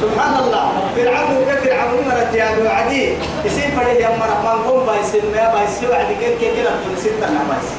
سبحان 0.02 0.34
الله 0.44 0.66
فرعون 0.96 1.46
كفرعون 1.46 2.08
مرت 2.08 2.36
يا 2.36 2.54
أبو 2.54 2.68
عدي. 2.68 3.14
يصير 3.46 3.70
فريق 3.78 4.02
يا 4.02 4.10
مرة 4.20 4.38
من 4.44 4.70
قوم 4.70 4.86
بايسين 4.86 5.22
ما 5.36 5.54
بايسين 5.54 5.90
وعدي 5.90 6.16
كل 6.16 6.34
كل 6.40 6.50
كل 6.56 6.68
تنسيت 6.86 7.24
أنا 7.24 7.42
بايس 7.50 7.70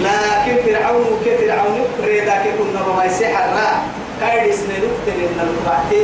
لكن 0.00 0.56
فرعون 0.64 1.06
كفرعون 1.26 1.78
ريدا 2.04 2.36
كنا 2.58 2.80
بايسين 2.96 3.36
حرا. 3.36 3.68
كايدس 4.20 4.60
نلوكتن 4.68 5.18
إن 5.24 5.38
الوقتي 5.46 6.02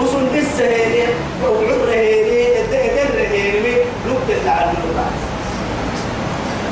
وصل 0.00 0.24
بالسهيلة 0.32 1.06
وعبر 1.44 1.90
هيلي 1.90 2.60
الدر 2.60 3.18
هيلي 3.30 3.74
نكتن 4.06 4.46
لعن 4.46 4.74
الوقت 4.84 5.20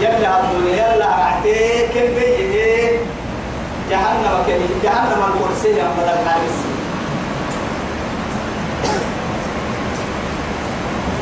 يلا 0.00 0.30
هتقول 0.36 0.66
يلا 0.66 1.06
رعتي 1.06 1.86
كم 1.94 2.14
بيه 2.14 2.90
جهنم 3.90 4.42
كني 4.46 4.66
جهنم 4.84 5.22
الكرسي 5.28 5.68
يا 5.68 5.84
بدل 5.98 6.08
الحارس 6.08 6.58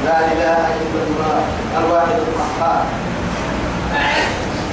لا 0.05 0.19
إله 0.33 0.67
إلا 0.81 1.02
الله 1.09 1.43
الواحد 1.78 2.09
القهار. 2.28 2.85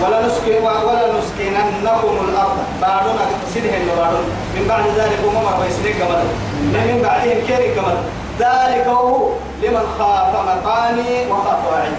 ولا 0.01 0.27
نسكن 0.27 0.63
ولا 0.63 1.05
نسكننكم 1.17 2.15
الأرض 2.29 2.57
بعدنا 2.81 3.25
سنهم 3.53 3.85
بعدون. 3.97 4.25
من 4.55 4.65
بعد 4.69 4.83
ذلك 4.97 5.19
ما 5.59 5.65
يسلك 5.65 6.01
قبل. 6.01 6.23
من 6.61 6.99
بعدهم 7.03 7.39
كيري 7.47 7.79
قبل. 7.79 7.97
ذلك 8.39 8.87
هو 8.87 9.29
لمن 9.63 9.85
خاف 9.99 10.31
مقامي 10.35 11.31
وخاف 11.31 11.61
وعيد. 11.71 11.93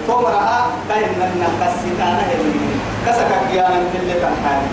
كاين 0.89 1.09
من 1.19 1.47
كسيتانا 1.61 2.21
هلمين 2.29 2.79
كسك 3.05 3.31
قيانا 3.51 3.79
كل 3.93 4.09
تنحاني 4.21 4.67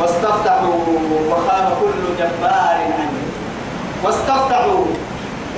واستفتحوا 0.00 0.74
وخاب 1.30 1.66
كل 1.80 2.02
جبار 2.18 2.78
عنه 2.98 3.22
واستفتحوا 4.04 4.84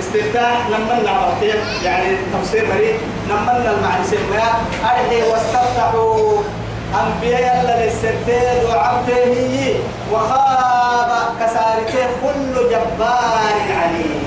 استفتاح 0.00 0.68
نمنا 0.70 1.12
مرتين 1.20 1.60
يعني 1.84 2.16
تفسير 2.32 2.66
مريض 2.74 2.94
نمنا 3.30 3.70
المعنى 3.70 4.04
سميا 4.04 4.48
أرحي 4.84 5.22
واستفتحوا. 5.30 6.42
أنبياء 6.90 7.60
الله 7.60 7.84
للسرتين 7.84 8.58
وعبده 8.68 9.74
وخاب 10.12 11.10
كسارته 11.40 12.06
كل 12.22 12.54
جبار 12.70 13.58
عليم. 13.80 14.22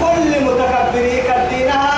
كل 0.00 0.44
متكبري 0.44 1.22
كدينها 1.28 1.94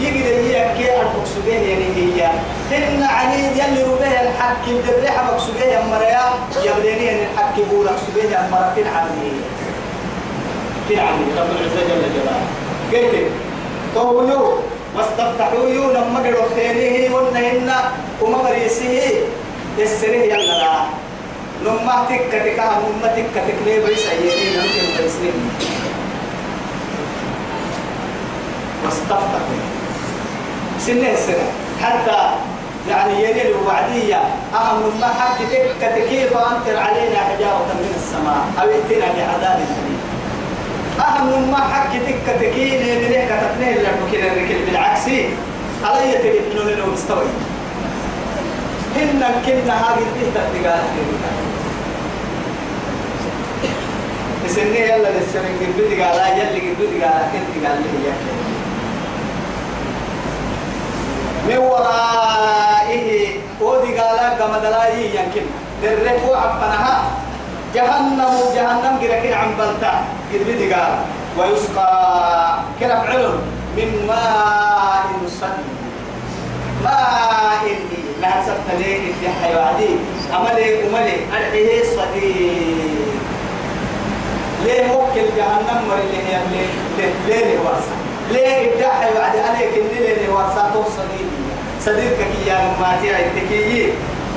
يقدر 0.00 0.50
يحكي 0.50 1.00
المقصودين 1.00 1.62
يعني 1.62 1.88
هي. 1.96 2.30
إن 2.76 3.02
عنيد 3.02 3.56
يلي 3.56 3.82
ربيه 3.82 4.20
الحق 4.20 4.64
الدبريح 4.68 5.14
مقصودين 5.32 5.68
يا 5.68 5.82
مريا 5.90 6.24
يبديني 6.64 7.10
أن 7.10 7.26
الحق 7.32 7.56
هو 7.58 7.82
مقصودين 7.82 8.32
يا 8.32 8.48
مرا 8.52 8.72
في 8.74 8.82
العملية 10.90 11.34
رب 11.40 11.50
العزة 11.50 11.82
جل 11.88 12.02
جلاله 12.14 12.46
قلت 12.92 13.30
قولوا 13.96 14.52
واستفتحوا 14.96 15.68
يو 15.68 15.90
لما 15.90 16.18
قالوا 16.24 16.44
خيره 16.54 17.14
ونهن 17.14 17.72
وما 18.22 18.38
بريسه 18.42 19.00
يسره 19.78 20.08
يلا 20.32 20.58
لا. 20.62 20.74
نما 21.64 22.06
تك 22.08 22.20
تك 22.32 22.58
نما 22.58 23.08
تك 23.16 23.34
تك 23.34 23.54
ليه 23.66 23.86
بيس 23.86 24.06
أيدي 24.06 24.56
نمكن 24.56 25.02
بيسين 25.02 25.32
واستفتحوا 28.84 29.58
سنة. 30.78 31.12
السنة 31.12 31.46
حتى 31.82 32.20
يعني 32.88 33.24
يلي 33.24 33.42
الوعدية 33.50 34.20
أهم 34.54 34.82
ما 35.00 35.06
حق 35.06 35.38
تك 35.80 35.94
كيف 36.08 36.32
أنكر 36.36 36.76
علينا 36.78 37.16
حجارة 37.18 37.70
من 37.78 37.92
السماء 37.96 38.42
أو 38.60 38.66
ائتنا 38.68 39.06
بعذاب 39.16 39.56
أليم 39.56 39.91
أهم 41.02 41.50
ما 41.50 41.56
حق 41.60 41.92
تك 41.92 42.36
تكين 42.40 42.80
من 42.80 43.04
هيك 43.12 43.28
تتنين 43.28 43.76
لك 43.76 43.98
كده 44.12 44.28
بالعكس 44.66 45.06
علي 45.84 46.12
تجد 46.12 46.42
منه 46.54 46.70
لنه 46.70 46.86
مستوي. 46.92 47.26
إن 48.96 49.20
كنا 49.46 49.74
هذه 49.74 49.98
الإهدى 49.98 50.40
الدقاء 50.58 50.84
سنة 54.46 54.76
يلا 54.76 55.08
للسنة 55.08 55.48
قد 55.60 55.96
دقاء 55.96 56.38
يلي 56.38 56.70
قد 56.70 56.98
دقاء 56.98 57.30
كنت 57.32 57.66
قال 57.66 57.78
لي 57.82 58.08
يا 58.08 58.14
من 61.48 61.58
ورائه 61.58 63.28
ودي 63.60 63.98
قال 63.98 64.38
كما 64.38 64.58
دلاي 64.58 65.06
يمكن. 65.06 65.46
درك 65.82 66.22
وعبناها 66.30 67.02
جهنم 67.74 68.34
جهنم 68.54 68.98
كده 69.02 69.36
عن 69.36 69.48
بلتا. 69.58 70.04
قال 70.72 70.98
ويسقى 71.38 72.58
كده 72.80 72.94
علم 72.94 73.40
من 73.76 74.04
ماء 74.08 75.04
صديد 75.28 75.72
ماء 76.84 77.62
لا 78.22 78.46
سبت 78.46 78.78
ليه؟ 78.78 79.00
في 79.20 79.28
حيواني 79.42 79.88
أملي 80.36 80.86
أملي 80.88 81.16
أرحيه 81.36 81.82
صديد 81.82 83.12
ليه؟ 84.64 84.86
موكل 84.86 85.26
جهنم 85.36 85.88
مري 85.88 86.02
ليه 86.12 86.38
ليه 86.52 87.12
ليه 87.28 87.44
ليه 87.44 87.58
واسع؟ 87.58 87.94
ليه 88.30 88.72
الدحي 88.74 89.14
بعد 89.18 89.36
عليك 89.36 89.70
اللي 89.74 90.14
ليه 90.14 90.28
واسع؟ 90.32 90.70
توصلي 90.74 91.22
صديقك 91.80 92.32
يا 92.46 92.72
ماتي 92.80 93.14
عندك 93.14 93.50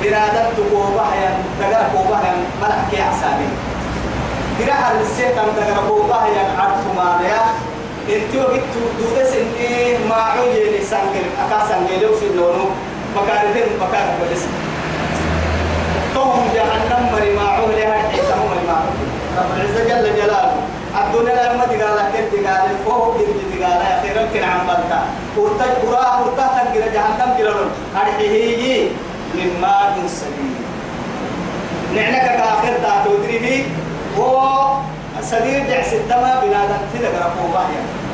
بنادم 0.02 0.46
تقوبها 0.56 1.14
يا 1.14 1.30
دقر 1.60 1.84
قوبها 1.96 2.20
يا 2.26 2.34
ملح 2.62 2.78
كي 2.90 3.02
عساني 3.02 3.48
قراءة 4.58 5.00
السيطان 5.00 5.48
دقر 5.56 5.88
قوبها 5.88 6.26
يا 6.26 6.44
عرف 6.60 6.82
ما 6.96 7.20
ليا 7.22 7.42
انتو 8.16 8.40
قلت 8.46 8.74
دودس 8.98 9.32
اني 9.32 9.98
ما 10.08 10.14
عوي 10.14 10.78
لسانجل 10.78 11.26
اكا 11.42 11.68
سانجل 11.68 12.14
في 12.20 12.26
اللونو 12.26 12.66
مكارتين 13.16 13.68
مكارت 13.80 14.12
بدس 14.22 14.42
توهم 16.14 16.44
جهنم 16.54 17.12
مري 17.12 17.32
ما 17.36 17.42
عوي 17.42 17.74
لها 17.74 18.08
حيثهم 18.08 18.46
مري 18.50 18.66
ما 18.66 18.72
عوي 18.72 19.06
رب 19.38 19.50
العزة 19.56 19.84
جل 19.88 20.16
جلاله 20.16 20.54
الدنيا 21.00 21.52
لما 21.52 21.64
تقال 21.66 21.98
كنت 22.12 22.46
قال 22.46 22.70
فوق 22.84 23.16
كنت 23.16 23.40
تقال 23.52 23.80
يا 23.86 24.00
خير 24.02 24.16
كن 24.34 24.44
عم 24.48 24.66
بلتا 24.66 25.00
ورتج 25.36 25.72
برا 25.86 26.16
ورتا 26.20 26.46
تنقل 26.54 26.92
جهنم 26.94 27.30
قلنا 27.38 27.70
هذه 27.94 28.88
من 29.34 29.58
ماء 29.62 30.06
سديد 30.06 30.56
نعنك 31.94 32.26
كآخر 32.36 32.72
تاتو 32.82 33.16
دريبي 33.22 33.64
و 34.18 34.22
سديد 35.20 35.66
دعس 35.68 35.92
الدم 35.92 36.24
بنادم 36.42 36.80
تلك 36.94 37.14
رفوبة 37.26 37.60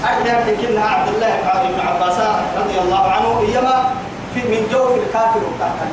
أحد 0.04 0.26
يمكنها 0.26 0.88
عبد 0.88 1.08
الله 1.14 1.32
بن 1.44 1.80
عباس 1.88 2.18
رضي 2.58 2.78
الله 2.80 3.02
عنه 3.10 3.40
إيما 3.40 3.90
في 4.34 4.40
من 4.40 4.66
جوف 4.72 4.90
الكافر 4.98 5.38
وكافر. 5.38 5.86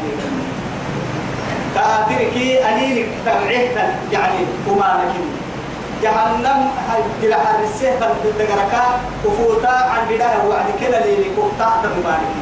كافر 1.75 2.23
كي 2.33 2.65
أنينك 2.69 3.07
تبعيه 3.25 3.97
يعني 4.11 4.39
وما 4.67 4.97
نكني 4.97 5.39
جهنم 6.03 6.69
جل 7.21 7.33
حرسه 7.33 7.91
فالدقركا 7.99 8.83
وفوتا 9.25 9.67
عن 9.67 10.05
بداية 10.09 10.43
وعد 10.49 10.65
كلا 10.79 11.05
لي 11.05 11.29
كوتا 11.35 11.81
تبارك 11.83 12.33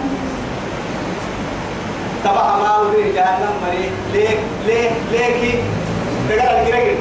تبع 2.23 2.56
ودي 2.87 3.11
جهنم 3.11 3.53
مري 3.63 3.89
ليك 4.13 4.39
ليك 4.65 4.91
ليك 5.11 5.63
دقر 6.29 6.59
الجرجل 6.61 6.97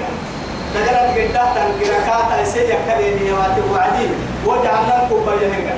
دقر 0.75 1.07
الجرجل 1.07 1.33
تنجركا 1.55 2.17
تأسي 2.31 2.61
يكلي 2.61 3.25
نيوات 3.25 3.57
وعدي 3.73 4.07
وجهنم 4.47 5.01
كوبايا 5.09 5.49
هنگا 5.49 5.77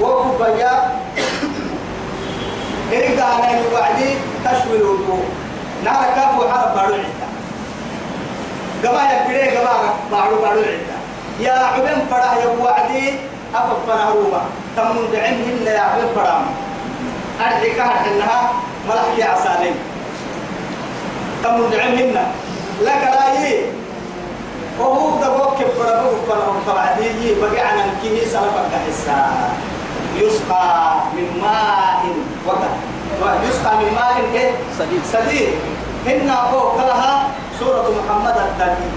وكوبايا 0.00 0.72
إرجع 2.92 3.24
على 3.24 3.60
الوعدي 3.60 4.10
تشوي 4.44 4.76
الوضوء 4.76 5.24
نار 5.84 6.04
كافو 6.16 6.48
حرب 6.52 6.74
بارو 6.74 6.94
عيدا 6.94 7.28
قبا 8.84 9.02
يكبري 9.12 9.56
قبا 9.56 9.74
بارو 10.10 10.36
بارو 10.42 10.60
عيدا 10.60 10.96
يا 11.40 11.52
عبن 11.52 12.06
فرح 12.10 12.36
يا 12.36 12.48
وعدي 12.64 13.12
أفق 13.54 13.78
فنهروبا 13.86 14.42
تمن 14.76 15.08
دعمهن 15.12 15.66
يا 15.66 15.80
عبن 15.80 16.06
فرام 16.14 16.44
أرحي 17.40 17.70
كهر 17.70 17.94
إنها 18.06 18.52
ملحكي 18.88 19.22
عسالين 19.22 19.74
تمن 21.44 21.70
دعمهن 21.70 22.16
لك 22.82 23.02
لا 23.14 23.24
يي 23.42 23.64
وهو 24.80 25.10
دبوك 25.22 25.58
فرابو 25.78 26.60
فبعدي 26.66 27.34
بقي 27.40 27.60
عن 27.60 27.78
الكيه 27.78 28.24
سلفك 28.26 28.72
حسا 28.88 29.50
يسقى 30.16 30.94
من 31.16 31.40
ماء 31.42 32.02
وقت. 32.46 32.74
يسقى 33.48 33.76
من 33.76 33.90
ماء 33.94 34.16
إيه؟ 34.34 34.50
سديد. 34.78 35.00
سديد. 35.12 35.48
هن 36.06 36.34
فوق 36.52 36.76
لها 36.76 37.28
سورة 37.60 37.86
محمد 37.98 38.36
الدني 38.36 38.90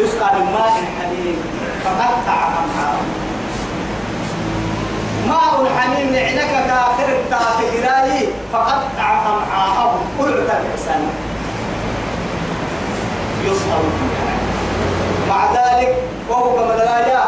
يسقى 0.00 0.34
من 0.34 0.44
ماء 0.52 0.72
حميم 0.98 1.36
فقطع 1.84 2.38
أمعاء 2.48 2.96
ماء 5.28 5.70
حميم 5.78 6.12
نعنك 6.12 6.66
كآخر 6.66 7.08
التافقراي 7.08 8.28
فقطع 8.52 9.08
أمعاءهم 9.26 10.00
قلت 10.18 10.50
الإحسان 10.50 11.08
يصهر 13.44 13.82
فيها. 13.98 14.36
مع 15.28 15.52
ذلك 15.52 15.96
وهو 16.28 16.56
كما 16.56 16.74
دلايا 16.76 17.24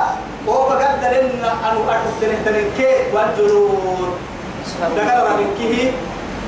وهو 0.46 0.68
بقدر 0.68 1.20
إن 1.20 1.44
أنو 1.70 1.90
أحد 1.90 2.00
تنكي 2.44 2.94
والجلود 3.12 4.08
دقر 4.96 5.32
ربكيه 5.32 5.90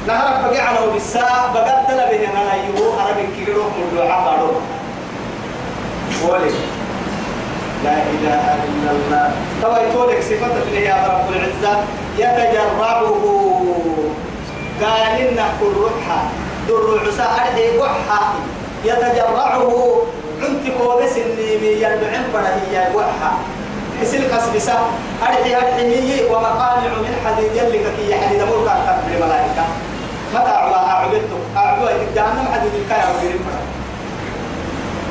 نهرب 0.07 0.51
بقي 0.51 0.61
على 0.61 0.79
بالساعة 0.93 1.53
بقدر 1.53 1.97
به 1.97 2.31
أنا 2.31 2.55
أنا 3.01 3.13
بكيرو 3.17 3.63
من 3.63 3.97
دعاء 3.97 4.25
بارو. 4.25 4.53
ولي. 6.33 6.80
لا 7.85 7.97
إله 8.13 8.45
إلا 8.69 8.91
الله. 8.97 9.27
توا 9.63 9.79
يتولك 9.79 10.21
صفة 10.23 10.57
يا 10.81 10.97
رب 11.09 11.29
العزة؟ 11.33 11.75
يتجرعه. 12.19 13.13
قال 14.83 15.03
إن 15.21 15.39
كل 15.61 15.73
روحها 15.81 16.21
در 16.69 17.09
عسى 17.09 17.23
أرحي 17.23 17.79
وحها 17.79 18.23
يتجرعه. 18.85 20.03
انت 20.49 20.65
كوبس 20.79 21.15
النيمي 21.17 21.73
يربعن 21.83 22.25
بره 22.35 22.53
هي 22.71 22.89
وحها 22.97 23.33
اسل 24.03 24.23
قصبسة 24.33 24.79
أرحي 25.23 25.57
أرحي 25.57 26.25
ومقامع 26.31 26.93
من 27.05 27.15
حديد 27.25 27.51
يلي 27.57 27.79
كي 27.97 28.15
حديد 28.21 28.41
ملك 28.43 28.69
أكتب 28.69 29.13
الملائكة. 29.15 29.65
متى 30.35 30.51
أعبدته 30.51 31.41
أعبدته 31.57 32.07
جهنم 32.17 32.47
حديد 32.53 32.73
الكاية 32.81 33.05
وغير 33.11 33.37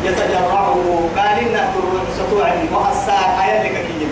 يتجرعه 0.03 0.75
قال 1.17 1.39
إنه 1.39 1.73
ستوعد 2.15 2.59
وأساء 2.73 3.39
أيالك 3.43 3.71
كي 3.71 4.07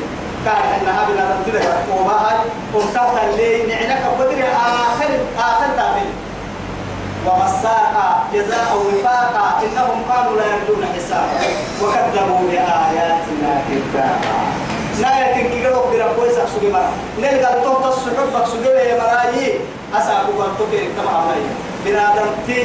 قال 0.45 0.63
إنها 0.82 1.06
بلا 1.10 1.26
تنتظر 1.32 1.73
وباهي 1.91 2.38
ومتحت 2.76 3.23
اللي 3.30 3.65
نعنك 3.65 4.04
بدري 4.19 4.43
آخر 4.43 5.12
آخر 5.39 5.67
تافل 5.78 6.10
ومساء 7.26 8.23
جزاء 8.34 8.78
وفاقا 8.78 9.62
إنهم 9.63 10.04
قالوا 10.10 10.38
لا 10.38 10.45
يرجون 10.45 10.86
حسابا. 10.95 11.39
وكذبوا 11.82 12.39
بآياتنا 12.50 13.62
كذابا. 13.67 14.38
نايا 15.02 15.34
كي 15.34 15.67
أسوغي 16.43 16.69
مرا 16.71 16.91
نلقى 17.19 17.58
التوم 17.58 17.76
تصحب 17.84 18.43
أسوغي 18.43 18.67
يا 18.67 19.02
مرايي. 19.02 19.60
أساقوا 19.97 20.43
قلتو 20.43 20.65
في 20.71 20.78
التمام 20.78 21.28
عليا 21.86 22.13
بنادم 22.16 22.30
تي 22.48 22.63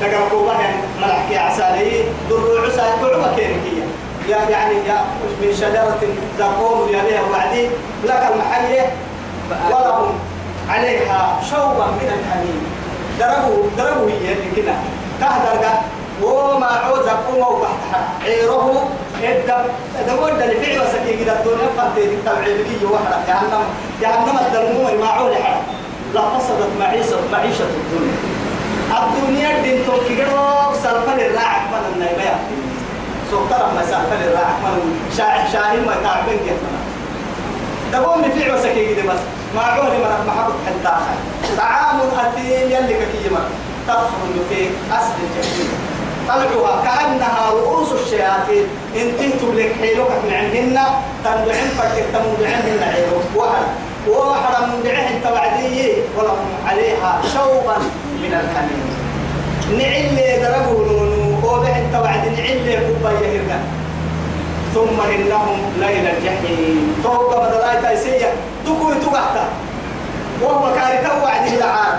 لقى 0.00 0.30
قوة 0.30 0.54
ملحكي 1.00 1.38
عسالي 1.38 2.04
در 2.30 2.66
عسى 2.66 2.82
كعبة 3.00 3.36
كيركية 3.36 3.84
يا 4.28 4.50
يعني 4.50 4.74
يا 4.74 5.04
من 5.42 5.54
شجرة 5.54 6.00
زقوم 6.38 6.88
يا 6.88 7.02
بها 7.02 7.22
وعدي 7.30 7.68
لك 8.04 8.32
المحية 8.32 8.92
ولهم 9.70 10.14
عليها 10.68 11.40
شوبا 11.50 11.86
من 11.86 12.08
الحميم. 12.18 12.66
دربوا 13.20 13.64
دربوا 13.78 14.10
هي 14.10 14.32
اللي 14.32 14.62
كنا 14.62 14.74
كهدر 15.20 15.70
وما 16.22 16.66
عوز 16.66 17.08
قوم 17.08 17.38
وبحتها. 17.38 18.08
عيره 18.24 18.88
الدم 19.22 19.64
دمود 20.08 20.42
اللي 20.42 20.54
فعل 20.54 20.80
وسكي 20.80 21.24
كده 21.24 21.32
الدنيا 21.32 21.68
قد 21.78 21.94
تتبعي 21.94 22.54
بكي 22.54 22.84
وحرة. 22.84 23.22
جهنم 23.28 23.64
جهنم 24.00 24.38
الدموم 24.46 25.00
ما 25.00 25.06
عول 25.06 25.36
حرة. 25.36 25.62
لا 26.14 26.38
فسدت 26.38 26.70
معيشة 26.80 27.16
معيشة 27.32 27.64
الدنيا. 27.64 28.33
الدنيا 28.98 29.62
دين 29.62 29.86
توكي 29.86 30.22
قدو 30.22 30.74
سلفل 30.82 31.20
الراعك 31.20 31.64
من 31.72 31.82
النيبيا 31.92 32.36
سوكرا 33.30 33.72
ما 33.74 33.82
سلفل 33.82 34.20
الراعك 34.28 34.58
من 34.64 34.76
شاعر 35.16 35.40
شاهين 35.52 35.86
ما 35.86 35.94
تعبين 36.04 36.38
جهنم 36.46 36.84
دقوم 37.92 38.20
نفيع 38.24 38.54
وسكي 38.54 38.94
كده 38.94 39.12
بس. 39.12 39.20
ما 39.56 39.62
عول 39.62 39.86
من 39.86 40.26
محبط 40.26 40.54
حتى 40.66 40.94
طعام 41.58 41.98
أثيم 42.24 42.70
يلي 42.70 42.94
كي 42.94 43.26
يمر 43.26 43.46
تخرج 43.88 44.34
في 44.50 44.68
أصل 44.92 45.14
الجحيم. 45.24 45.70
طلعها 46.28 46.82
كأنها 46.84 47.50
رؤوس 47.50 47.92
الشياطين. 47.92 48.66
إن 48.96 49.12
تهتم 49.18 49.58
لك 49.58 49.72
حيلك 49.80 50.10
من 50.24 50.32
عندهن 50.34 50.78
تنبعن 51.24 51.68
فكر 51.78 52.04
تنبعن 52.12 52.88
عيرو 52.94 53.20
وحد 53.36 53.66
وحد 54.08 54.62
من 54.68 54.82
دعه 54.84 55.08
توعدي 55.24 55.92
ولهم 56.16 56.48
عليها 56.66 57.20
شوبا. 57.34 57.76
من 58.24 58.32
الحميم 58.42 58.86
نعل 59.78 60.16
دربوا 60.42 60.82
نونو 60.88 61.22
وبه 61.38 61.76
توعد 61.92 62.24
نعل 62.26 62.66
كوبا 62.86 63.10
يهرنا 63.20 63.58
ثم 64.74 64.98
إنهم 65.14 65.58
ليل 65.80 66.06
الجحيم. 66.06 67.00
توقع 67.04 67.48
بدلاي 67.48 67.82
تايسية 67.82 68.30
تكوي 68.66 68.94
تقحتا 68.94 69.46
وهو 70.42 70.74
كارثة 70.74 71.22
وعده 71.22 71.54
العار 71.56 71.98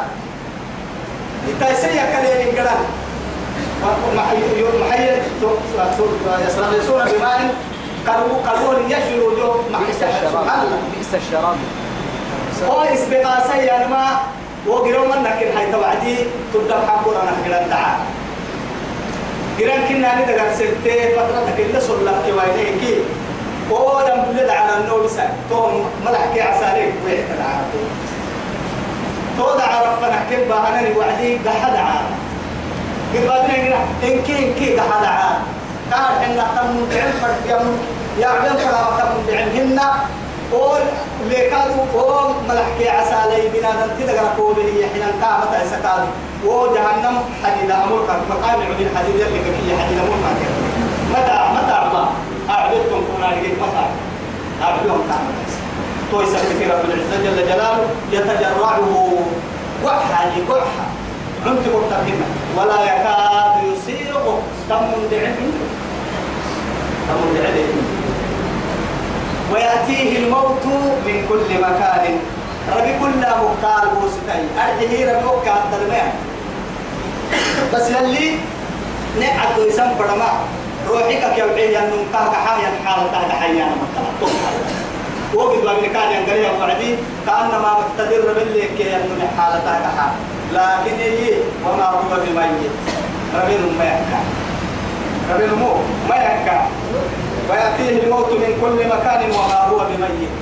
تايسية 1.60 2.02
كليل 2.02 2.38
انقلال. 2.48 2.82
محيط 4.16 4.40
يسرقون 6.48 7.06
بماء. 7.12 7.40
قالوا 8.08 8.38
قالوا 8.48 8.80
يشروا 8.90 9.32
جو 9.38 9.50
بئس 9.80 10.04
الشراب. 10.04 10.46
بئس 10.98 11.12
الشراب. 11.14 11.58
هو 12.70 12.82
اسبقاسي 12.82 13.58
يعني 13.58 13.86
ما 14.68 14.72
وقروا 14.74 15.06
من 15.08 15.24
لكن 15.24 15.58
هاي 15.58 15.72
توعدي 15.72 16.16
تبدأ 16.54 16.76
حقورا 16.88 17.22
نحن 17.24 17.70
دعا. 17.70 17.98
قران 19.60 19.82
كنا 19.90 20.10
ندقر 20.20 20.52
سنتين 20.54 21.16
فترة 21.16 21.48
كلا 21.58 21.80
صلى 21.80 22.12
كوينه 22.26 22.80
كي 22.82 22.94
ودم 23.72 24.22
بلد 24.30 24.50
على 24.50 24.78
النور 24.78 25.10
توم 25.50 25.86
ملح 26.06 26.22
كي 26.34 26.42
عساليك 26.42 26.94
ويحت 27.06 27.30
العرب 27.38 27.72
تو 29.38 29.58
دعا 29.58 29.80
ربنا 29.82 30.20
كيف 30.30 30.50
بهنا 30.50 30.98
وعدي 30.98 31.38
قحد 31.38 31.76
عارف 31.76 32.12
قد 33.16 33.28
بعدين 33.28 33.74
إن 34.04 34.22
كي 34.28 34.40
إن 34.40 34.54
كي 34.60 34.80
قحد 34.80 35.06
عارف 35.06 35.42
قال 35.92 36.14
إن 36.26 36.36
تم 36.56 36.96
دعم 36.96 37.12
فرد 37.22 37.50
يم 37.50 37.78
يعلم 38.20 38.56
فلا 38.58 38.84
تم 39.00 39.12
دعمهن 39.28 39.80
قول 40.52 40.82
لكادو 41.30 42.00
قول 42.00 42.34
ملحكي 42.50 42.90
عسالي 42.90 43.50
بنا 43.54 43.70
ننتي 43.86 44.04
دقنا 44.14 44.30
قوله 44.38 44.88
حين 44.94 45.04
القامة 45.04 45.64
إسكالي 45.64 46.08
وجهنم 46.46 47.18
حديد 47.44 47.72
أمرك 47.72 48.10
مقام 48.30 48.60
عدين 48.62 48.90
حديد 48.98 49.16
يلي 49.16 49.40
كي 49.40 49.78
حديد 49.82 49.98
أمرك 49.98 50.24
متى 51.12 51.38
متى 51.56 51.72
أعطى؟ 51.72 52.08
أعبدكم 52.50 53.02
كنا 53.18 53.26
لقيت 53.26 53.54
متى 53.60 53.86
أعبدهم 54.64 55.02
تعمل 55.10 55.36
تو 56.12 56.22
يسمى 56.22 56.66
رب 56.72 56.86
العزة 56.86 57.24
جل 57.24 57.48
جلاله 57.48 57.88
يتجرعه 58.12 59.14
وحا 59.84 60.32
وحا 60.50 60.86
عمت 61.46 61.66
مرتبهما 61.68 62.26
ولا 62.58 62.84
يكاد 62.84 63.64
يسيغ 63.64 64.22
تم 64.70 64.92
دعم 65.12 65.36
تم 67.08 67.34
دعم 67.36 67.95
ويأتيه 69.54 70.18
الموت 70.18 70.66
من 71.06 71.26
كل 71.30 71.62
مكان. 71.62 72.20
ربي 72.78 72.94
كل 73.00 73.20
مكان 73.20 73.84
بوستي 74.02 74.42
أرجه 74.58 74.92
ربي 75.12 75.26
وكان 75.26 75.62
ترميه 75.72 76.14
بس 77.74 77.90
يلي 77.90 78.36
نعد 79.20 79.58
يسم 79.68 79.90
برما. 80.00 80.32
روحك 80.90 81.34
كيوعي 81.36 81.78
أنه 81.78 81.98
كهك 82.14 82.34
حايا 82.46 82.70
حالة 82.86 83.08
تهد 83.12 83.32
حيانا 83.32 83.76
مكلا 83.82 84.30
وقد 85.34 85.64
ما 85.66 85.74
كان 85.94 86.12
ينقل 86.12 86.62
وعدي. 86.62 86.96
كأنما 87.26 87.70
مقتدر 87.80 88.34
باللي 88.34 88.68
كي 88.78 88.96
أنه 88.96 89.28
حالة 89.38 89.60
تهد 89.66 89.86
حالة 89.98 90.16
لكن 90.54 90.96
هي 91.00 91.34
وما 91.66 91.86
هو 91.86 92.02
بميت. 92.10 92.74
ربي 93.36 93.58
ما 93.80 93.86
يكا 93.86 94.20
ربي 95.34 95.48
ما 96.10 96.16
يكا 96.16 96.68
ويأتيه 97.50 98.04
الموت 98.04 98.32
من 98.32 98.52
كل 98.62 98.88
مكان 98.88 99.32
وما 99.32 99.60
هو 99.70 99.78
بميت. 99.78 100.36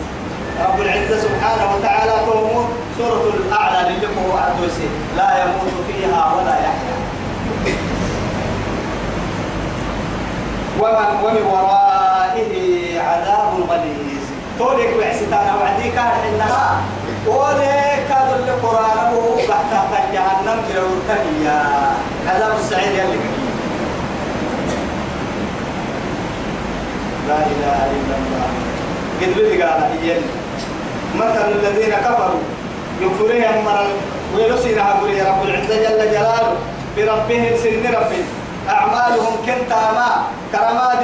رب 0.61 0.81
العزة 0.81 1.17
سبحانه 1.21 1.75
وتعالى 1.75 2.25
تومو 2.25 2.63
سورة 2.97 3.33
الأعلى 3.33 3.89
للقوا 3.89 4.39
عدوسي 4.39 4.87
لا 5.17 5.43
يموت 5.43 5.73
فيها 5.87 6.33
ولا 6.35 6.55
يحيا. 6.65 6.95
ومن 10.79 11.09
ومن 11.23 11.43
ورائه 11.53 12.53
عذاب 12.99 13.51
غليظ. 13.69 14.23
تولك 14.59 14.91
وعستانا 14.99 15.55
وعدي 15.55 15.89
كان 15.91 16.11
إنها 16.29 16.81
ولك 17.27 18.07
هذا 18.09 18.35
القرآن 18.47 19.13
هو 19.13 19.35
بحث 19.35 19.71
جهنم 20.13 20.59
جرورتنيا 20.69 21.59
عذاب 22.27 22.55
السعير 22.59 22.93
يلي. 22.93 23.42
لا 27.27 27.37
إله 27.51 27.79
إلا 27.97 28.15
الله. 28.21 28.47
قد 29.21 29.31
بدي 29.37 29.63
قال 29.63 29.81
إيان 30.03 30.23
مثل 31.15 31.51
الذين 31.51 31.93
كفروا. 31.93 32.43
يكفرهم 33.01 33.65
مرل 33.65 33.91
ويلسينا 34.35 34.91
هقولي 34.91 35.21
رب 35.21 35.43
العزة 35.43 35.75
جل 35.75 36.11
جلاله. 36.11 36.55
بربهم 36.97 37.57
سن 37.63 37.83
ربهم 37.97 38.27
أعمالهم 38.69 39.33
كنت 39.45 39.71
ما 39.71 40.09
كرماد 40.51 41.01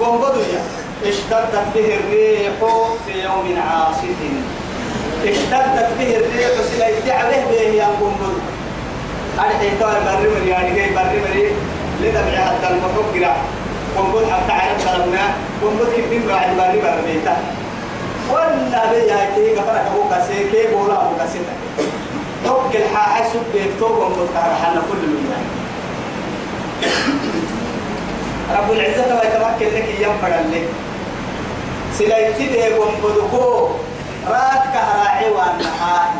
بدويا 0.00 0.62
اشتدت 1.06 1.66
به 1.74 1.88
الريح 1.98 2.52
في 3.06 3.12
يوم 3.24 3.46
عاصف. 3.68 4.20
اشتدت 5.24 5.88
به 5.98 6.16
الريح 6.16 6.50
سليت 6.72 7.08
عليه 7.08 7.44
به 7.50 7.62
يا 7.80 7.88
بدو 8.00 8.32
أنا 9.38 9.58
حيثوا 9.58 9.92
برمر 10.06 10.48
يعني 10.48 10.74
جاي 10.74 10.90
برمر 10.90 11.36
لدبع 12.02 12.36
حتى 12.44 12.68
المفقرة 12.70 13.36
قنبل 13.96 14.24
حتى 14.32 14.52
عرف 14.52 14.80
سلمنا 14.82 15.24
قنبل 15.62 15.86
كبين 15.96 16.22
بعد 16.28 16.56
باري 16.56 16.78
برميتا 16.80 17.36
ولا 18.32 18.90
بيا 18.90 19.20
كي 19.34 19.54
كفرك 19.56 19.84
أبو 19.90 20.02
كسي 20.10 20.38
كي 20.52 20.74
بولا 20.74 20.94
أبو 21.02 21.14
كسي 21.20 21.38
توك 22.44 22.76
الحاحة 22.76 23.24
سب 23.32 23.42
بيكتو 23.52 23.86
قنبل 23.86 24.26
كهرحنا 24.34 24.80
كل 24.90 25.02
من 25.06 25.32
رب 28.58 28.72
العزة 28.72 29.14
ما 29.14 29.22
يتمكن 29.22 29.76
لك 29.76 29.88
ينفع 30.00 30.28
لك. 30.28 30.68
سلايتي 31.98 32.48
بومبدوكو 32.76 33.68
رات 34.28 34.62
كهراعي 34.74 35.30
والنهاي 35.30 36.10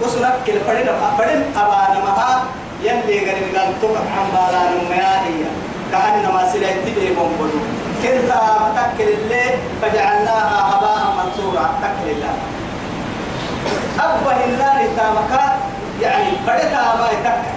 وسنك 0.00 0.34
كل 0.46 0.52
فرين 0.66 0.86
فرين 1.18 1.42
أبانا 1.56 1.98
مها 2.06 2.44
يلي 2.82 3.18
غير 3.26 3.38
قال 3.56 3.74
تبع 3.82 4.00
عن 4.16 4.26
بالا 4.32 4.62
نميائي 4.70 5.44
كأنما 5.92 6.52
سلايتي 6.52 6.90
دي 7.00 7.14
بومبدو 7.14 7.58
كنت 8.02 8.32
تكل 8.76 9.08
الليل 9.08 9.54
فجعلناها 9.82 10.58
هباء 10.70 11.02
منصورا 11.18 11.70
تكل 11.82 12.10
الله 12.10 12.34
أبا 14.00 14.44
النار 14.44 14.78
تامكا 14.96 15.44
يعني 16.02 16.28
بدتا 16.46 16.82
ما 17.00 17.08
يتكل 17.12 17.56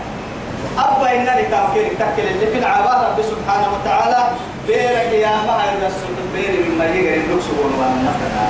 أبا 0.78 1.12
النار 1.16 1.44
تامكير 1.52 1.88
تكل 2.00 2.28
اللي 2.28 2.48
في 2.52 2.58
العبارة 2.60 3.08
رب 3.10 3.22
سبحانه 3.22 3.68
وتعالى 3.76 4.24
بيرك 4.68 5.12
يا 5.14 5.30
ما 5.48 5.64
الرسول 5.74 6.16
بير 6.36 6.66
مما 6.70 6.86
يقرأ 6.86 7.16
النكسبون 7.16 7.72
والنفقا 7.80 8.48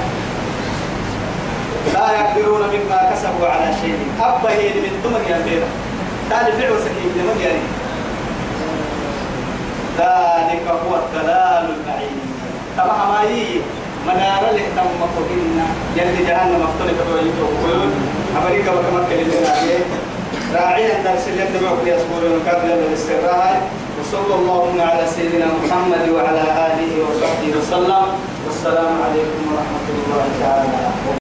لا 1.94 2.12
يقدرون 2.20 2.62
مما 2.62 3.12
كسبوا 3.14 3.48
على 3.48 3.74
شيء. 3.82 3.98
أبا 4.22 4.50
هي 4.50 4.70
من 4.74 5.02
تمر 5.04 5.22
يا 5.32 5.38
بيرك 5.46 5.68
تالي 6.30 6.52
فعل 6.52 6.80
سكين 6.80 7.12
لمن 7.18 7.42
يعني 7.46 7.79
ذلك 10.00 10.66
هو 10.84 10.94
الضلال 11.02 11.66
البعيد. 11.76 12.20
طبعا 12.78 13.06
ما 13.12 13.22
هي 13.22 13.44
منار 14.08 14.42
اللي 14.50 14.62
تم 14.76 14.90
مقبلنا 15.04 15.66
يلي 15.98 16.22
جهنم 16.28 16.60
مفتونة 16.64 17.00
ويتو 17.14 17.48
ويقول 17.64 17.90
أمريكا 18.40 18.72
وكما 18.72 19.02
كلمنا 19.10 19.50
عليه 19.58 19.84
راعيا 20.56 21.04
درس 21.04 21.28
اللي 21.28 21.44
يتبعوا 21.44 21.78
في 21.84 21.98
أسبوع 21.98 22.22
ونكمل 22.24 22.72
الاستراحة 22.88 23.62
وصلى 24.00 24.36
الله 24.36 24.74
على 24.80 25.08
سيدنا 25.08 25.46
محمد 25.64 26.10
وعلى 26.10 26.42
آله 26.42 26.92
وصحبه 27.04 27.50
وسلم. 27.58 28.06
والسلام 28.46 28.94
عليكم 29.06 29.42
ورحمة 29.52 29.86
الله 29.94 30.26
تعالى. 30.42 31.19